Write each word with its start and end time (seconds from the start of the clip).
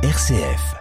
RCF. 0.00 0.76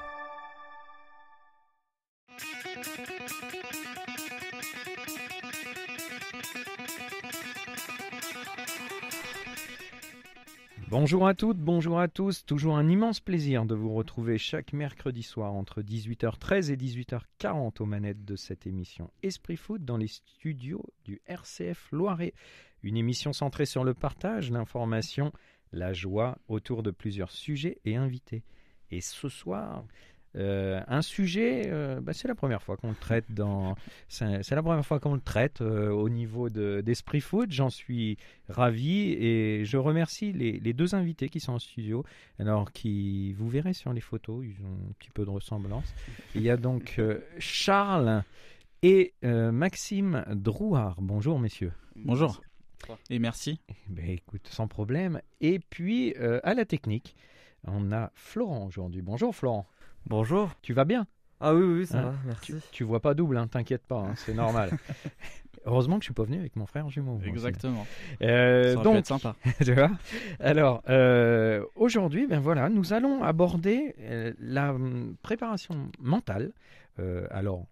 Bonjour 10.89 11.27
à 11.27 11.33
toutes, 11.33 11.57
bonjour 11.57 11.99
à 11.99 12.07
tous. 12.07 12.45
Toujours 12.45 12.77
un 12.77 12.87
immense 12.87 13.19
plaisir 13.19 13.65
de 13.65 13.73
vous 13.73 13.91
retrouver 13.95 14.37
chaque 14.37 14.71
mercredi 14.71 15.23
soir 15.23 15.51
entre 15.51 15.81
18h13 15.81 16.71
et 16.71 16.77
18h40 16.77 17.81
aux 17.81 17.85
manettes 17.87 18.23
de 18.23 18.35
cette 18.35 18.67
émission 18.67 19.09
Esprit 19.23 19.57
Foot 19.57 19.83
dans 19.83 19.97
les 19.97 20.05
studios 20.05 20.85
du 21.05 21.21
RCF 21.25 21.87
Loiret. 21.91 22.35
Une 22.83 22.97
émission 22.97 23.33
centrée 23.33 23.65
sur 23.65 23.83
le 23.83 23.95
partage, 23.95 24.51
l'information, 24.51 25.33
la 25.71 25.91
joie 25.91 26.37
autour 26.47 26.83
de 26.83 26.91
plusieurs 26.91 27.31
sujets 27.31 27.79
et 27.83 27.95
invités. 27.95 28.43
Et 28.91 29.01
ce 29.01 29.29
soir, 29.29 29.83
euh, 30.35 30.81
un 30.87 31.01
sujet, 31.01 31.63
euh, 31.67 31.99
bah, 31.99 32.13
c'est 32.13 32.27
la 32.27 32.35
première 32.35 32.61
fois 32.61 32.77
qu'on 32.77 32.89
le 32.89 32.95
traite 32.95 33.25
dans. 33.29 33.75
C'est 34.07 34.51
la 34.51 34.61
première 34.61 34.85
fois 34.85 34.99
qu'on 34.99 35.15
le 35.15 35.21
traite 35.21 35.61
euh, 35.61 35.89
au 35.89 36.09
niveau 36.09 36.49
de- 36.49 36.81
d'Esprit 36.81 37.21
Foot. 37.21 37.51
J'en 37.51 37.69
suis 37.69 38.17
ravi 38.49 39.13
et 39.13 39.65
je 39.65 39.77
remercie 39.77 40.33
les, 40.33 40.59
les 40.59 40.73
deux 40.73 40.95
invités 40.95 41.29
qui 41.29 41.39
sont 41.39 41.53
en 41.53 41.59
studio. 41.59 42.05
Alors, 42.39 42.71
qui 42.71 43.33
vous 43.33 43.49
verrez 43.49 43.73
sur 43.73 43.93
les 43.93 44.01
photos, 44.01 44.45
ils 44.45 44.63
ont 44.63 44.89
un 44.89 44.93
petit 44.99 45.09
peu 45.09 45.25
de 45.25 45.31
ressemblance. 45.31 45.93
Il 46.35 46.41
y 46.43 46.49
a 46.49 46.57
donc 46.57 46.95
euh, 46.99 47.19
Charles 47.39 48.23
et 48.83 49.13
euh, 49.23 49.51
Maxime 49.51 50.23
Drouard. 50.29 51.01
Bonjour, 51.01 51.39
messieurs. 51.39 51.73
Bonjour. 51.95 52.41
Et 53.09 53.17
merci. 53.17 53.59
Ben, 53.89 54.07
écoute, 54.07 54.47
sans 54.47 54.67
problème. 54.67 55.19
Et 55.41 55.57
puis, 55.57 56.13
euh, 56.19 56.39
à 56.43 56.53
la 56.53 56.63
technique, 56.63 57.15
on 57.67 57.91
a 57.91 58.11
Florent 58.15 58.65
aujourd'hui. 58.65 59.01
Bonjour, 59.01 59.35
Florent. 59.35 59.67
Bonjour. 60.05 60.51
Tu 60.61 60.73
vas 60.73 60.85
bien? 60.85 61.07
Ah 61.39 61.53
oui, 61.53 61.61
oui, 61.61 61.85
ça 61.85 61.99
Hein, 61.99 62.01
va, 62.03 62.13
merci. 62.25 62.53
Tu, 62.53 62.61
tu 62.71 62.83
vois 62.83 62.99
pas 62.99 63.13
double, 63.13 63.37
hein, 63.37 63.47
t'inquiète 63.47 63.85
pas, 63.85 63.99
hein, 63.99 64.13
c'est 64.15 64.33
normal. 64.33 64.71
Heureusement 65.65 65.97
que 65.97 66.03
je 66.03 66.07
suis 66.07 66.13
pas 66.13 66.23
venu 66.23 66.39
avec 66.39 66.55
mon 66.55 66.65
frère 66.65 66.89
jumeau. 66.89 67.19
Exactement. 67.25 67.85
Euh, 68.21 68.71
Ça 68.73 68.77
pu 68.77 68.83
donc, 68.83 68.95
être 68.97 69.07
sympa. 69.07 69.35
tu 69.63 69.73
vois? 69.73 69.91
Alors, 70.39 70.81
euh, 70.89 71.63
aujourd'hui, 71.75 72.25
ben 72.25 72.39
voilà, 72.39 72.69
nous 72.69 72.93
allons 72.93 73.21
aborder 73.23 73.93
euh, 73.99 74.33
la 74.39 74.71
hum, 74.73 75.15
préparation 75.21 75.89
mentale. 75.99 76.51
Alors, 77.29 77.67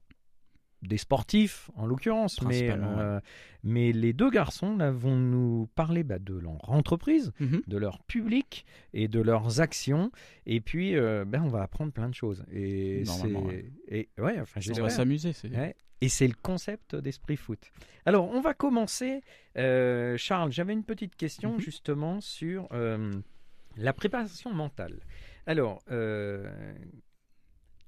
des 0.87 0.97
sportifs 0.97 1.69
en 1.75 1.85
l'occurrence, 1.85 2.41
mais, 2.41 2.69
euh, 2.71 3.19
mais 3.63 3.91
les 3.91 4.13
deux 4.13 4.29
garçons 4.29 4.75
là, 4.77 4.91
vont 4.91 5.15
nous 5.15 5.67
parler 5.75 6.03
bah, 6.03 6.19
de 6.19 6.35
leur 6.35 6.69
entreprise, 6.69 7.31
Mhm. 7.39 7.61
de 7.67 7.77
leur 7.77 8.03
public 8.03 8.65
et 8.93 9.07
de 9.07 9.19
leurs 9.19 9.61
actions. 9.61 10.11
Et 10.45 10.61
puis, 10.61 10.95
euh, 10.95 11.25
ben, 11.25 11.41
on 11.43 11.47
va 11.49 11.61
apprendre 11.63 11.91
plein 11.91 12.09
de 12.09 12.13
choses. 12.15 12.43
Et 12.51 13.03
Normalement, 13.05 13.43
c'est- 13.49 13.55
ouais. 13.55 13.71
Et 13.89 14.09
ouais, 14.21 14.39
enfin, 14.39 14.59
On 14.77 14.81
va 14.81 14.89
s'amuser. 14.89 15.31
Ouais. 15.51 15.75
Et 16.01 16.09
c'est 16.09 16.27
le 16.27 16.35
concept 16.41 16.95
d'Esprit 16.95 17.37
Foot. 17.37 17.59
Alors, 18.05 18.29
on 18.29 18.41
va 18.41 18.53
commencer. 18.53 19.21
Euh, 19.57 20.17
Charles, 20.17 20.51
j'avais 20.51 20.73
une 20.73 20.83
petite 20.83 21.15
question 21.15 21.53
Mhm. 21.53 21.59
justement 21.61 22.21
sur 22.21 22.67
la 23.77 23.93
préparation 23.93 24.53
mentale. 24.53 24.99
Alors, 25.47 25.81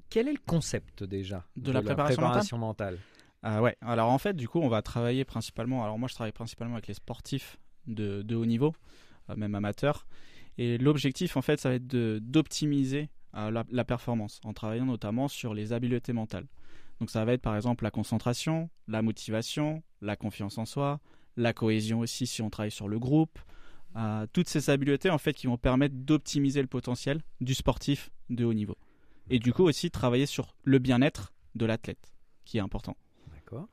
quel 0.10 0.28
est 0.28 0.34
le 0.34 0.40
concept 0.46 1.04
déjà 1.04 1.46
De 1.56 1.72
la 1.72 1.82
préparation 1.82 2.22
mentale, 2.22 2.98
Ah 3.44 3.62
ouais. 3.62 3.76
Alors 3.82 4.10
en 4.12 4.18
fait, 4.18 4.34
du 4.36 4.48
coup, 4.48 4.60
on 4.60 4.70
va 4.70 4.82
travailler 4.82 5.26
principalement. 5.26 5.84
Alors 5.84 6.00
moi, 6.00 6.08
je 6.08 6.16
travaille 6.16 6.32
principalement 6.32 6.74
avec 6.76 6.88
les 6.88 6.94
sportifs 6.94 7.58
de, 7.86 8.22
de 8.22 8.36
haut 8.36 8.46
niveau, 8.46 8.74
euh, 9.30 9.36
même 9.36 9.56
amateurs. 9.56 10.08
Et 10.58 10.78
l'objectif, 10.78 11.38
en 11.38 11.42
fait, 11.42 11.60
ça 11.60 11.70
va 11.70 11.76
être 11.76 11.88
d'optimiser 11.88 13.10
euh, 13.36 13.52
la, 13.52 13.64
la 13.70 13.84
performance 13.84 14.40
en 14.44 14.54
travaillant 14.54 14.86
notamment 14.86 15.28
sur 15.28 15.54
les 15.54 15.74
habiletés 15.74 16.14
mentales. 16.14 16.48
Donc 17.00 17.12
ça 17.12 17.24
va 17.26 17.34
être 17.34 17.42
par 17.42 17.56
exemple 17.56 17.84
la 17.84 17.92
concentration, 17.92 18.70
la 18.88 19.02
motivation, 19.02 19.84
la 20.02 20.16
confiance 20.16 20.58
en 20.58 20.66
soi, 20.66 21.00
la 21.36 21.54
cohésion 21.54 22.00
aussi 22.00 22.26
si 22.26 22.42
on 22.42 22.50
travaille 22.50 22.72
sur 22.72 22.88
le 22.88 22.98
groupe. 22.98 23.38
Euh, 23.96 24.26
toutes 24.34 24.50
ces 24.50 24.70
habiletés 24.70 25.10
en 25.10 25.18
fait 25.18 25.34
qui 25.34 25.48
vont 25.48 25.58
permettre 25.58 25.96
d'optimiser 25.96 26.62
le 26.62 26.68
potentiel 26.68 27.22
du 27.40 27.54
sportif 27.54 28.10
de 28.30 28.46
haut 28.46 28.54
niveau. 28.54 28.78
Et 29.30 29.40
du 29.40 29.54
coup 29.54 29.64
aussi 29.64 29.92
travailler 29.92 30.26
sur 30.26 30.56
le 30.64 30.80
bien-être 30.80 31.34
de 31.56 31.66
l'athlète, 31.66 32.14
qui 32.46 32.58
est 32.58 32.62
important. 32.62 32.96
D'accord. 33.34 33.68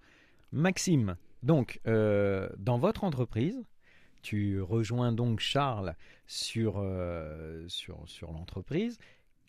Maxime, 0.53 1.17
donc, 1.43 1.81
euh, 1.87 2.49
dans 2.59 2.79
votre 2.79 3.05
entreprise, 3.05 3.65
tu 4.23 4.61
rejoins 4.61 5.13
donc 5.13 5.41
Charles 5.41 5.95
sur, 6.27 6.77
euh, 6.79 7.65
sur, 7.69 8.03
sur 8.07 8.33
l'entreprise. 8.33 8.99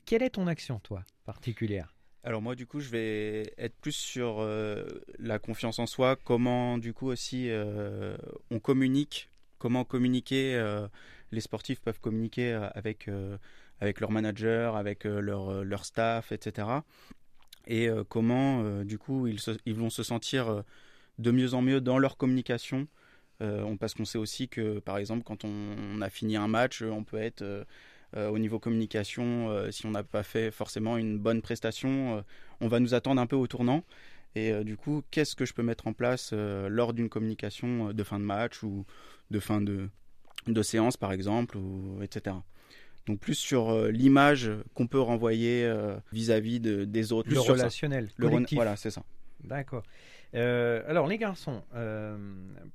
Quelle 0.06 0.22
est 0.22 0.32
ton 0.32 0.48
action, 0.48 0.80
toi, 0.80 1.04
particulière? 1.26 1.96
Alors 2.24 2.42
moi 2.42 2.56
du 2.56 2.66
coup 2.66 2.80
je 2.80 2.90
vais 2.90 3.54
être 3.60 3.76
plus 3.76 3.96
sur 3.96 4.38
euh, 4.40 4.84
la 5.20 5.38
confiance 5.38 5.78
en 5.78 5.86
soi, 5.86 6.16
comment 6.16 6.80
du 6.80 6.92
coup 6.92 7.08
aussi 7.08 7.52
euh, 7.52 8.18
on 8.50 8.60
communique, 8.60 9.30
comment 9.60 9.86
communiquer, 9.86 10.56
euh, 10.56 10.88
les 11.32 11.40
sportifs 11.40 11.82
peuvent 11.82 12.00
communiquer 12.00 12.54
avec, 12.74 13.08
euh, 13.10 13.38
avec 13.82 14.00
leur 14.00 14.12
manager, 14.12 14.76
avec 14.76 15.06
euh, 15.06 15.20
leur, 15.20 15.50
euh, 15.50 15.64
leur 15.64 15.86
staff, 15.86 16.32
etc. 16.32 16.68
Et 17.68 17.90
euh, 17.90 18.04
comment 18.08 18.84
du 18.84 18.98
coup 18.98 19.28
ils, 19.28 19.76
vont 19.76 19.90
se 19.90 20.04
sentir 20.04 20.64
de 21.18 21.32
mieux 21.32 21.54
en 21.56 21.62
mieux 21.62 21.82
dans 21.82 21.98
leur 21.98 22.18
communication. 22.18 22.88
On, 23.42 23.76
parce 23.76 23.94
qu'on 23.94 24.06
sait 24.06 24.18
aussi 24.18 24.48
que 24.48 24.80
par 24.80 24.98
exemple 24.98 25.24
quand 25.24 25.44
on, 25.44 26.02
a 26.02 26.10
fini 26.10 26.38
un 26.38 26.48
match, 26.48 26.84
on 26.84 27.04
peut 27.04 27.18
être... 27.18 27.44
au 28.16 28.38
niveau 28.38 28.60
communication, 28.60 29.72
si 29.72 29.86
on 29.88 29.92
n'a 29.92 30.04
pas 30.04 30.24
fait 30.24 30.52
forcément 30.52 30.96
une 30.96 31.18
bonne 31.18 31.42
prestation, 31.42 32.24
on 32.62 32.68
va 32.68 32.80
nous 32.80 32.94
attendre 32.94 33.20
un 33.20 33.26
peu 33.26 33.36
au 33.36 33.48
tournant. 33.48 33.84
Et 34.36 34.64
du 34.64 34.78
coup, 34.78 35.04
qu'est-ce 35.10 35.36
que 35.36 35.46
je 35.46 35.54
peux 35.54 35.64
mettre 35.64 35.88
en 35.88 35.94
place 35.94 36.34
lors 36.34 36.94
d'une 36.94 37.10
communication 37.10 37.92
de 37.94 38.04
fin 38.04 38.20
de 38.20 38.26
match 38.26 38.62
ou 38.62 38.86
de 39.32 39.40
fin 39.40 39.60
de, 39.60 39.90
de 40.48 40.62
séance, 40.62 40.98
par 40.98 41.12
exemple, 41.12 41.58
etc. 42.04 42.36
Donc 43.08 43.20
plus 43.20 43.36
sur 43.36 43.70
euh, 43.70 43.92
l'image 43.92 44.50
qu'on 44.74 44.88
peut 44.88 45.00
renvoyer 45.00 45.64
euh, 45.66 45.96
vis-à-vis 46.12 46.60
de, 46.60 46.86
des 46.86 47.14
autres. 47.14 47.30
Le 47.30 47.36
ça. 47.36 47.52
relationnel, 47.54 48.10
Le 48.18 48.30
collectif. 48.30 48.56
Voilà, 48.56 48.76
c'est 48.76 48.90
ça. 48.92 49.04
D'accord. 49.44 49.84
Euh, 50.34 50.82
alors, 50.88 51.08
les 51.08 51.18
garçons, 51.20 51.62
euh, 51.76 52.18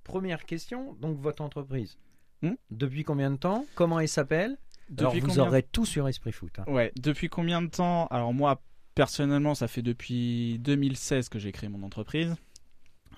première 0.04 0.44
question. 0.46 0.94
Donc, 1.00 1.18
votre 1.20 1.42
entreprise, 1.42 1.98
Hmm 2.42 2.54
depuis 2.70 3.02
combien 3.04 3.30
de 3.30 3.36
temps? 3.36 3.66
Comment 3.74 3.98
elle 4.00 4.08
s'appelle? 4.08 4.56
Alors, 4.98 5.10
Depuis 5.12 5.20
vous 5.20 5.26
combien- 5.28 5.46
aurez 5.46 5.62
tout 5.64 5.84
sur 5.84 6.08
Esprit 6.08 6.32
Foot. 6.32 6.58
hein. 6.60 6.64
Ouais, 6.68 6.92
depuis 6.96 7.28
combien 7.28 7.60
de 7.60 7.66
temps? 7.68 8.06
Alors 8.06 8.32
moi, 8.32 8.62
personnellement, 8.94 9.54
ça 9.54 9.68
fait 9.68 9.82
depuis 9.82 10.58
2016 10.60 11.28
que 11.28 11.38
j'ai 11.38 11.52
créé 11.52 11.68
mon 11.68 11.82
entreprise. 11.82 12.34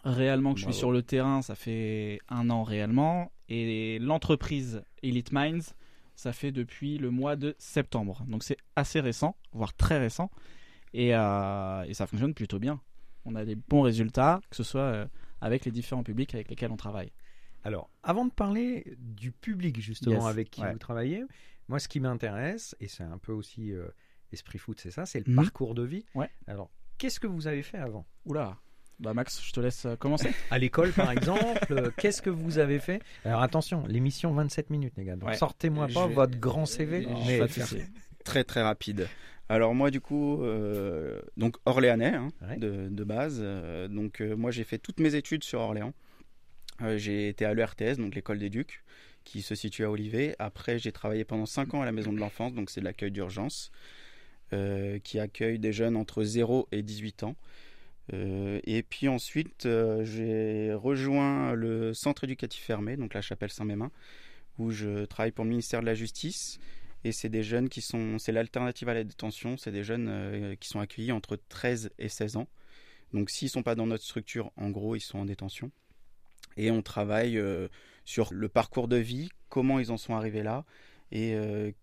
Réellement 0.05 0.53
que 0.55 0.59
je 0.59 0.65
suis 0.65 0.71
Bravo. 0.71 0.79
sur 0.79 0.91
le 0.93 1.03
terrain, 1.03 1.43
ça 1.43 1.55
fait 1.55 2.19
un 2.29 2.51
an 2.51 2.63
réellement. 2.65 3.31
Et 3.49 3.99
l'entreprise 4.01 4.83
Elite 5.03 5.31
Minds, 5.33 5.75
ça 6.23 6.33
fait 6.33 6.53
depuis 6.53 6.99
le 6.99 7.11
mois 7.11 7.35
de 7.35 7.57
septembre. 7.59 8.25
Donc 8.29 8.45
c'est 8.45 8.57
assez 8.77 9.01
récent, 9.01 9.37
voire 9.53 9.75
très 9.75 9.99
récent. 9.99 10.31
Et, 10.95 11.15
euh, 11.17 11.83
et 11.85 11.95
ça 11.95 12.07
fonctionne 12.07 12.33
plutôt 12.33 12.59
bien. 12.61 12.81
On 13.25 13.35
a 13.35 13.45
des 13.45 13.57
bons 13.57 13.81
résultats, 13.83 14.41
que 14.49 14.55
ce 14.57 14.63
soit 14.63 14.81
euh, 14.83 15.07
avec 15.41 15.65
les 15.65 15.73
différents 15.73 16.05
publics 16.05 16.33
avec 16.35 16.49
lesquels 16.49 16.71
on 16.71 16.77
travaille. 16.77 17.11
Alors, 17.65 17.91
avant 18.05 18.25
de 18.25 18.31
parler 18.33 18.97
du 18.99 19.33
public, 19.33 19.81
justement, 19.81 20.15
Yes, 20.17 20.25
avec 20.27 20.51
qui 20.51 20.61
ouais. 20.63 20.73
vous 20.73 20.79
travaillez, 20.79 21.25
moi, 21.69 21.79
ce 21.81 21.89
qui 21.89 21.99
m'intéresse, 22.01 22.77
et 22.81 22.89
c'est 22.89 23.05
un 23.05 23.19
peu 23.19 23.33
aussi 23.33 23.73
euh, 23.73 23.89
Esprit 24.33 24.59
Foot, 24.59 24.81
c'est 24.81 24.91
ça, 24.91 25.07
c'est 25.07 25.27
le 25.27 25.33
Mhm. 25.33 25.37
parcours 25.43 25.75
de 25.75 25.83
vie. 25.83 26.05
Ouais. 26.15 26.29
Alors, 26.47 26.71
qu'est-ce 26.99 27.19
que 27.21 27.27
vous 27.27 27.47
avez 27.49 27.63
fait 27.63 27.79
avant? 27.79 28.07
Oula 28.27 28.59
Bah 29.03 29.15
Max, 29.15 29.43
je 29.45 29.53
te 29.53 29.61
laisse 29.61 29.85
euh, 29.87 29.97
commencer. 29.97 30.31
À 30.51 30.59
l'école, 30.59 30.93
par 30.93 31.11
exemple, 31.11 31.67
euh, 31.73 31.91
qu'est-ce 31.99 32.23
que 32.23 32.31
vous 32.31 32.59
avez 32.59 32.79
fait? 32.79 33.01
Alors, 33.25 33.43
attention, 33.43 33.85
l'émission 33.89 34.33
27 34.33 34.71
minutes, 34.71 34.95
les 34.97 35.05
gars. 35.05 35.17
Donc, 35.17 35.29
Ouais. 35.29 35.37
sortez-moi 35.37 35.89
pas 35.93 36.07
vais- 36.07 36.15
votre 36.15 36.39
grand 36.39 36.67
CV. 36.67 37.03
Je 37.03 37.09
mais- 37.27 37.39
vais 37.41 37.47
te 37.49 37.53
faire- 37.61 37.87
Très 38.25 38.45
très 38.45 38.63
rapide. 38.63 39.09
Alors 39.49 39.75
moi 39.75 39.91
du 39.91 40.01
coup, 40.01 40.43
euh, 40.45 41.21
donc 41.37 41.57
Orléanais 41.67 42.15
hein, 42.15 42.29
Ouais. 42.49 42.57
de, 42.57 42.89
de 42.89 43.05
base. 43.05 43.41
Euh, 43.43 43.89
donc 43.89 44.21
euh, 44.23 44.37
moi 44.37 44.51
j'ai 44.53 44.63
fait 44.65 44.79
toutes 44.79 45.01
mes 45.01 45.15
études 45.17 45.43
sur 45.45 45.61
Orléans. 45.61 45.93
Euh, 46.81 46.97
j'ai 46.97 47.29
été 47.29 47.45
à 47.45 47.53
l'ERTS, 47.53 47.99
donc 47.99 48.15
l'école 48.15 48.39
des 48.39 48.49
Ducs, 48.49 48.83
qui 49.25 49.43
se 49.43 49.55
situe 49.57 49.85
à 49.85 49.91
Olivet. 49.91 50.37
Après 50.39 50.79
j'ai 50.79 50.93
travaillé 50.93 51.25
pendant 51.25 51.45
5 51.45 51.75
ans 51.75 51.83
à 51.83 51.85
la 51.85 51.93
maison 51.93 52.13
de 52.13 52.19
l'enfance, 52.19 52.55
donc 52.55 52.71
c'est 52.71 52.81
de 52.81 52.85
l'accueil 52.87 53.11
d'urgence, 53.11 53.73
euh, 54.53 54.99
qui 55.01 55.19
accueille 55.19 55.59
des 55.59 55.73
jeunes 55.73 55.97
entre 55.97 56.23
0 56.23 56.69
et 56.73 56.83
18 56.83 57.25
ans. 57.25 57.35
Euh, 58.13 58.61
et 58.65 58.83
puis 58.83 59.09
ensuite 59.09 59.67
euh, 59.67 60.05
j'ai 60.05 60.75
rejoint 60.75 61.55
le 61.55 61.95
centre 61.95 62.25
éducatif 62.25 62.63
fermé, 62.63 62.97
donc 62.97 63.15
la 63.15 63.23
chapelle 63.23 63.51
Saint-Mémin, 63.51 63.91
où 64.59 64.71
je 64.71 65.05
travaille 65.05 65.33
pour 65.33 65.45
le 65.45 65.51
ministère 65.51 65.81
de 65.81 65.87
la 65.87 65.95
Justice. 65.95 66.59
Et 67.05 67.13
c'est 67.13 67.29
des 67.29 67.43
jeunes 67.43 67.69
qui 67.69 67.81
sont, 67.81 68.19
c'est 68.19 68.33
l'alternative 68.33 68.89
à 68.89 68.95
la 68.95 69.05
détention, 69.05 69.57
c'est 69.57 69.73
des 69.73 69.83
jeunes 69.83 70.09
euh, 70.09 70.55
qui 70.57 70.69
sont 70.69 70.81
accueillis 70.81 71.13
entre 71.13 71.37
13 71.49 71.91
et 71.99 72.09
16 72.09 72.37
ans. 72.37 72.49
Donc 73.13 73.31
s'ils 73.31 73.51
sont 73.51 73.63
pas 73.63 73.75
dans 73.75 73.87
notre 73.87 74.05
structure, 74.05 74.53
en 74.57 74.71
gros, 74.71 74.97
ils 74.97 75.01
sont 75.01 75.19
en 75.19 75.25
détention. 75.25 75.71
Et 76.57 76.71
on 76.71 76.83
travaille 76.83 77.41
sur 78.05 78.33
le 78.33 78.49
parcours 78.49 78.89
de 78.89 78.97
vie, 78.97 79.31
comment 79.49 79.79
ils 79.79 79.91
en 79.91 79.97
sont 79.97 80.15
arrivés 80.15 80.43
là, 80.43 80.65
et 81.11 81.35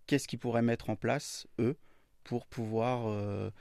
qu'est-ce 0.06 0.28
qu'ils 0.28 0.38
pourraient 0.38 0.62
mettre 0.62 0.90
en 0.90 0.96
place, 0.96 1.48
eux, 1.58 1.76
pour 2.22 2.46
pouvoir 2.46 3.52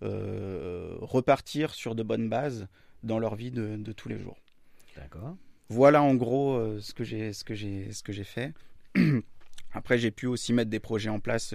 repartir 0.00 1.74
sur 1.74 1.94
de 1.94 2.02
bonnes 2.02 2.28
bases 2.28 2.68
dans 3.02 3.18
leur 3.18 3.34
vie 3.34 3.50
de, 3.50 3.76
de 3.76 3.92
tous 3.92 4.08
les 4.08 4.18
jours. 4.18 4.36
D'accord. 4.96 5.36
Voilà 5.68 6.02
en 6.02 6.14
gros 6.14 6.80
ce 6.80 6.94
que 6.94 7.04
j'ai 7.04 7.32
ce 7.32 7.44
que 7.44 7.54
j'ai 7.54 7.92
ce 7.92 8.02
que 8.02 8.12
j'ai 8.12 8.24
fait. 8.24 8.52
Après, 9.72 9.98
j'ai 9.98 10.10
pu 10.10 10.26
aussi 10.26 10.52
mettre 10.52 10.70
des 10.70 10.80
projets 10.80 11.10
en 11.10 11.20
place 11.20 11.54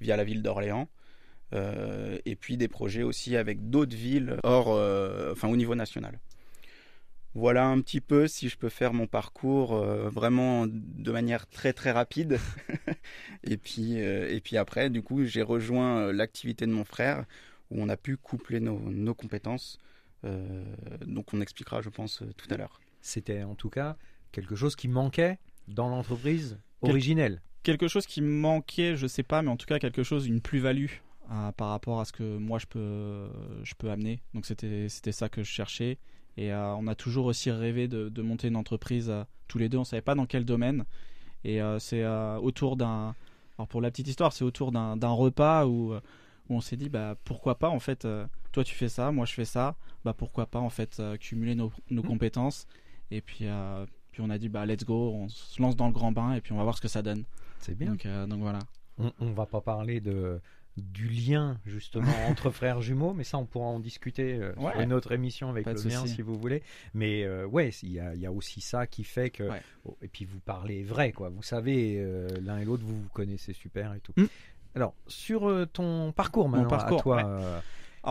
via 0.00 0.16
la 0.16 0.24
ville 0.24 0.42
d'Orléans. 0.42 0.88
Euh, 1.54 2.18
et 2.26 2.36
puis 2.36 2.56
des 2.56 2.68
projets 2.68 3.02
aussi 3.02 3.36
avec 3.36 3.70
d'autres 3.70 3.96
villes 3.96 4.36
hors, 4.42 4.68
euh, 4.68 5.32
enfin 5.32 5.48
au 5.48 5.56
niveau 5.56 5.74
national. 5.74 6.18
Voilà 7.34 7.66
un 7.66 7.80
petit 7.80 8.00
peu 8.00 8.26
si 8.26 8.48
je 8.48 8.56
peux 8.56 8.68
faire 8.68 8.92
mon 8.92 9.06
parcours 9.06 9.74
euh, 9.74 10.08
vraiment 10.08 10.66
de 10.66 11.12
manière 11.12 11.46
très 11.46 11.72
très 11.72 11.90
rapide. 11.90 12.38
et 13.44 13.56
puis 13.56 13.96
et 13.96 14.40
puis 14.42 14.56
après, 14.56 14.90
du 14.90 15.02
coup, 15.02 15.24
j'ai 15.24 15.42
rejoint 15.42 16.12
l'activité 16.12 16.66
de 16.66 16.72
mon 16.72 16.84
frère 16.84 17.24
où 17.70 17.82
on 17.82 17.88
a 17.88 17.96
pu 17.96 18.16
coupler 18.16 18.60
nos, 18.60 18.78
nos 18.78 19.14
compétences. 19.14 19.78
donc 21.06 21.32
on 21.32 21.40
expliquera, 21.40 21.80
je 21.80 21.90
pense, 21.90 22.22
tout 22.36 22.48
à 22.50 22.56
l'heure. 22.56 22.80
C'était 23.00 23.42
en 23.42 23.54
tout 23.54 23.70
cas 23.70 23.96
quelque 24.32 24.56
chose 24.56 24.76
qui 24.76 24.88
manquait 24.88 25.38
dans 25.68 25.88
l'entreprise 25.88 26.58
originelle. 26.82 27.40
Quelque 27.62 27.88
chose 27.88 28.06
qui 28.06 28.22
manquait, 28.22 28.96
je 28.96 29.06
sais 29.06 29.22
pas, 29.22 29.42
mais 29.42 29.50
en 29.50 29.56
tout 29.56 29.66
cas 29.66 29.78
quelque 29.78 30.02
chose, 30.02 30.26
une 30.26 30.40
plus-value 30.40 30.90
par 31.56 31.68
rapport 31.68 32.00
à 32.00 32.04
ce 32.04 32.12
que 32.12 32.38
moi 32.38 32.58
je 32.58 32.66
peux, 32.66 33.28
je 33.62 33.74
peux 33.74 33.90
amener. 33.90 34.20
Donc 34.34 34.46
c'était 34.46 34.88
ça 34.88 35.28
que 35.28 35.42
je 35.42 35.50
cherchais. 35.50 35.98
Et 36.36 36.52
euh, 36.52 36.74
on 36.76 36.86
a 36.86 36.94
toujours 36.94 37.26
aussi 37.26 37.50
rêvé 37.50 37.88
de, 37.88 38.08
de 38.08 38.22
monter 38.22 38.46
une 38.46 38.56
entreprise 38.56 39.10
euh, 39.10 39.24
tous 39.48 39.58
les 39.58 39.68
deux. 39.68 39.78
On 39.78 39.84
savait 39.84 40.02
pas 40.02 40.14
dans 40.14 40.24
quel 40.24 40.44
domaine. 40.44 40.84
Et 41.42 41.60
euh, 41.60 41.78
c'est 41.78 42.06
autour 42.40 42.76
d'un. 42.76 43.14
Alors 43.58 43.66
pour 43.66 43.80
la 43.80 43.90
petite 43.90 44.06
histoire, 44.06 44.32
c'est 44.32 44.44
autour 44.44 44.70
d'un 44.70 45.08
repas 45.08 45.66
où, 45.66 45.94
où 46.48 46.56
on 46.56 46.60
s'est 46.60 46.76
dit 46.76 46.88
bah 46.88 47.16
pourquoi 47.24 47.58
pas 47.58 47.68
en 47.68 47.80
fait. 47.80 48.06
toi 48.52 48.64
tu 48.64 48.74
fais 48.74 48.88
ça, 48.88 49.12
moi 49.12 49.26
je 49.26 49.34
fais 49.34 49.44
ça. 49.44 49.76
Bah 50.04 50.14
pourquoi 50.16 50.46
pas 50.46 50.60
en 50.60 50.70
fait 50.70 51.02
cumuler 51.20 51.54
nos, 51.54 51.72
nos 51.90 52.02
mmh. 52.02 52.06
compétences. 52.06 52.66
Et 53.10 53.20
puis 53.20 53.46
puis 54.10 54.22
on 54.22 54.30
a 54.30 54.38
dit 54.38 54.48
bah 54.48 54.66
let's 54.66 54.84
go, 54.84 55.12
on 55.12 55.28
se 55.28 55.60
lance 55.60 55.76
dans 55.76 55.86
le 55.86 55.92
grand 55.92 56.12
bain 56.12 56.34
et 56.34 56.40
puis 56.40 56.52
on 56.52 56.56
va 56.56 56.62
voir 56.62 56.76
ce 56.76 56.80
que 56.80 56.88
ça 56.88 57.02
donne. 57.02 57.24
C'est 57.60 57.76
bien. 57.76 57.90
Donc, 57.90 58.06
donc 58.06 58.40
voilà. 58.40 58.60
On, 58.98 59.12
on 59.20 59.32
va 59.32 59.46
pas 59.46 59.60
parler 59.60 60.00
de 60.00 60.40
du 60.78 61.08
lien 61.08 61.58
justement 61.66 62.12
entre 62.28 62.50
frères 62.50 62.80
jumeaux, 62.80 63.12
mais 63.12 63.24
ça 63.24 63.38
on 63.38 63.46
pourra 63.46 63.66
en 63.66 63.80
discuter 63.80 64.34
euh, 64.34 64.54
sur 64.54 64.80
une 64.80 64.92
autre 64.92 65.12
émission 65.12 65.50
avec 65.50 65.66
le 65.66 65.82
mien 65.84 66.06
si 66.06 66.22
vous 66.22 66.38
voulez. 66.38 66.62
Mais 66.94 67.24
euh, 67.24 67.46
ouais, 67.46 67.70
il 67.82 67.92
y, 67.92 68.26
a, 68.26 68.32
aussi 68.32 68.60
ça 68.60 68.86
qui 68.86 69.04
fait 69.04 69.30
que 69.30 69.48
oh, 69.84 69.96
et 70.02 70.08
puis 70.08 70.24
vous 70.24 70.40
parlez 70.40 70.82
vrai 70.82 71.12
quoi. 71.12 71.28
Vous 71.28 71.42
savez 71.42 71.96
euh, 71.98 72.28
l'un 72.42 72.58
et 72.58 72.64
l'autre, 72.64 72.84
vous 72.84 73.02
vous 73.02 73.08
connaissez 73.08 73.52
super 73.52 73.94
et 73.94 74.00
tout. 74.00 74.12
Mm. 74.16 74.26
Alors 74.74 74.94
sur 75.06 75.66
ton 75.72 76.12
parcours 76.12 76.48
maintenant, 76.48 76.68
parcours, 76.68 77.16
à 77.16 77.22
toi. 77.22 77.62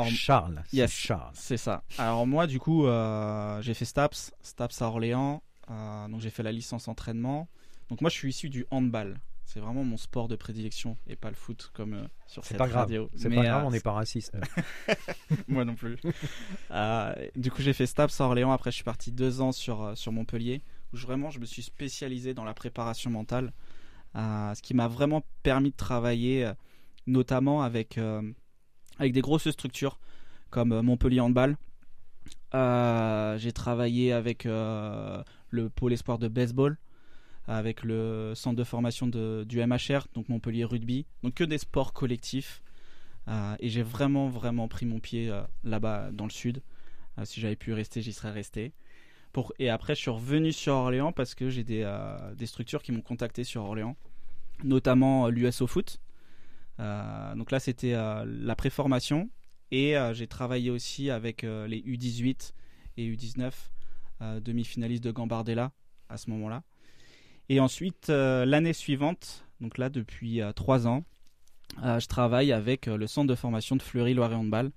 Charles, 0.09 0.63
yes, 0.73 0.91
Charles. 0.91 1.31
C'est 1.33 1.57
ça. 1.57 1.83
Alors 1.97 2.27
moi, 2.27 2.47
du 2.47 2.59
coup, 2.59 2.85
j'ai 3.61 3.73
fait 3.73 3.85
STAPS, 3.85 4.33
STAPS 4.41 4.81
à 4.81 4.87
Orléans. 4.87 5.41
donc 5.69 6.19
j'ai 6.19 6.29
fait 6.29 6.43
la 6.43 6.51
licence 6.51 6.87
entraînement. 6.87 7.47
Donc 7.89 8.01
moi, 8.01 8.09
je 8.09 8.15
suis 8.15 8.29
issu 8.29 8.49
du 8.49 8.65
handball. 8.71 9.19
C'est 9.47 9.61
vraiment 9.61 9.85
mon 9.85 9.95
sport 9.95 10.27
de 10.27 10.35
prédilection 10.35 10.97
et 11.07 11.15
pas 11.15 11.29
le 11.29 11.35
foot 11.35 11.71
comme 11.73 11.93
euh, 11.93 12.07
sur 12.25 12.43
cette 12.43 12.57
pas 12.57 12.65
radio. 12.65 13.09
C'est 13.15 13.29
pas 13.29 13.43
grave, 13.43 13.63
euh, 13.63 13.67
on 13.67 13.71
n'est 13.71 13.79
pas 13.79 13.93
raciste. 13.93 14.35
Moi 15.47 15.63
non 15.63 15.75
plus. 15.75 15.97
Euh, 16.71 17.15
du 17.37 17.49
coup, 17.49 17.61
j'ai 17.61 17.71
fait 17.71 17.85
STAPS 17.85 18.19
à 18.19 18.25
Orléans. 18.25 18.51
Après, 18.51 18.71
je 18.71 18.75
suis 18.75 18.83
parti 18.83 19.13
deux 19.13 19.39
ans 19.39 19.53
sur, 19.53 19.97
sur 19.97 20.11
Montpellier 20.11 20.61
où 20.91 20.97
je, 20.97 21.05
vraiment 21.07 21.29
je 21.29 21.39
me 21.39 21.45
suis 21.45 21.63
spécialisé 21.63 22.33
dans 22.33 22.43
la 22.43 22.53
préparation 22.53 23.09
mentale. 23.09 23.53
Ce 24.17 24.61
qui 24.61 24.73
m'a 24.73 24.87
vraiment 24.87 25.23
permis 25.43 25.71
de 25.71 25.75
travailler 25.75 26.51
notamment 27.05 27.61
avec, 27.61 27.99
avec 28.97 29.13
des 29.13 29.21
grosses 29.21 29.49
structures 29.49 29.99
comme 30.49 30.81
Montpellier 30.81 31.19
Handball. 31.19 31.55
j'ai 32.53 33.51
travaillé 33.53 34.11
avec 34.11 34.45
le 34.45 35.69
pôle 35.69 35.93
espoir 35.93 36.17
de 36.17 36.27
baseball 36.27 36.77
avec 37.47 37.83
le 37.83 38.33
centre 38.35 38.57
de 38.57 38.63
formation 38.63 39.07
du 39.07 39.65
MHR, 39.65 40.07
donc 40.13 40.27
Montpellier 40.29 40.65
Rugby. 40.65 41.05
Donc 41.23 41.35
que 41.35 41.43
des 41.43 41.57
sports 41.57 41.93
collectifs. 41.93 42.61
Euh, 43.29 43.55
et 43.59 43.69
j'ai 43.69 43.83
vraiment, 43.83 44.29
vraiment 44.29 44.67
pris 44.67 44.85
mon 44.85 44.99
pied 44.99 45.29
euh, 45.29 45.41
là-bas 45.63 46.11
dans 46.11 46.25
le 46.25 46.29
sud. 46.29 46.61
Euh, 47.17 47.25
si 47.25 47.41
j'avais 47.41 47.55
pu 47.55 47.73
rester, 47.73 48.01
j'y 48.01 48.13
serais 48.13 48.31
resté. 48.31 48.73
Et 49.59 49.69
après, 49.69 49.93
je 49.93 49.99
suis 49.99 50.09
revenu 50.09 50.51
sur 50.51 50.73
Orléans 50.73 51.11
parce 51.11 51.35
que 51.35 51.51
j'ai 51.51 51.63
des, 51.63 51.85
structures 52.45 52.81
qui 52.81 52.91
m'ont 52.91 53.01
contacté 53.01 53.43
sur 53.43 53.63
Orléans, 53.63 53.95
notamment 54.63 55.29
l'USO 55.29 55.67
Foot. 55.67 55.99
donc 56.79 57.51
là, 57.51 57.59
c'était 57.59 57.93
la 57.93 58.55
préformation. 58.55 59.29
Et 59.71 59.95
j'ai 60.13 60.27
travaillé 60.27 60.69
aussi 60.69 61.09
avec 61.09 61.41
les 61.41 61.81
U18 61.81 62.53
et 62.97 63.11
U19, 63.11 63.51
demi-finalistes 64.41 65.03
de 65.03 65.11
Gambardella 65.11 65.71
à 66.09 66.17
ce 66.17 66.29
moment-là. 66.29 66.63
Et 67.49 67.59
ensuite, 67.59 68.09
euh, 68.09 68.45
l'année 68.45 68.73
suivante, 68.73 69.45
donc 69.61 69.77
là 69.77 69.89
depuis 69.89 70.41
euh, 70.41 70.51
trois 70.51 70.87
ans, 70.87 71.03
euh, 71.83 71.99
je 71.99 72.07
travaille 72.07 72.51
avec 72.51 72.87
le 72.87 73.07
centre 73.07 73.27
de 73.27 73.35
formation 73.35 73.75
de 73.75 73.81
Fleury-Loire 73.81 74.33
et 74.33 74.35
Handball, 74.35 74.71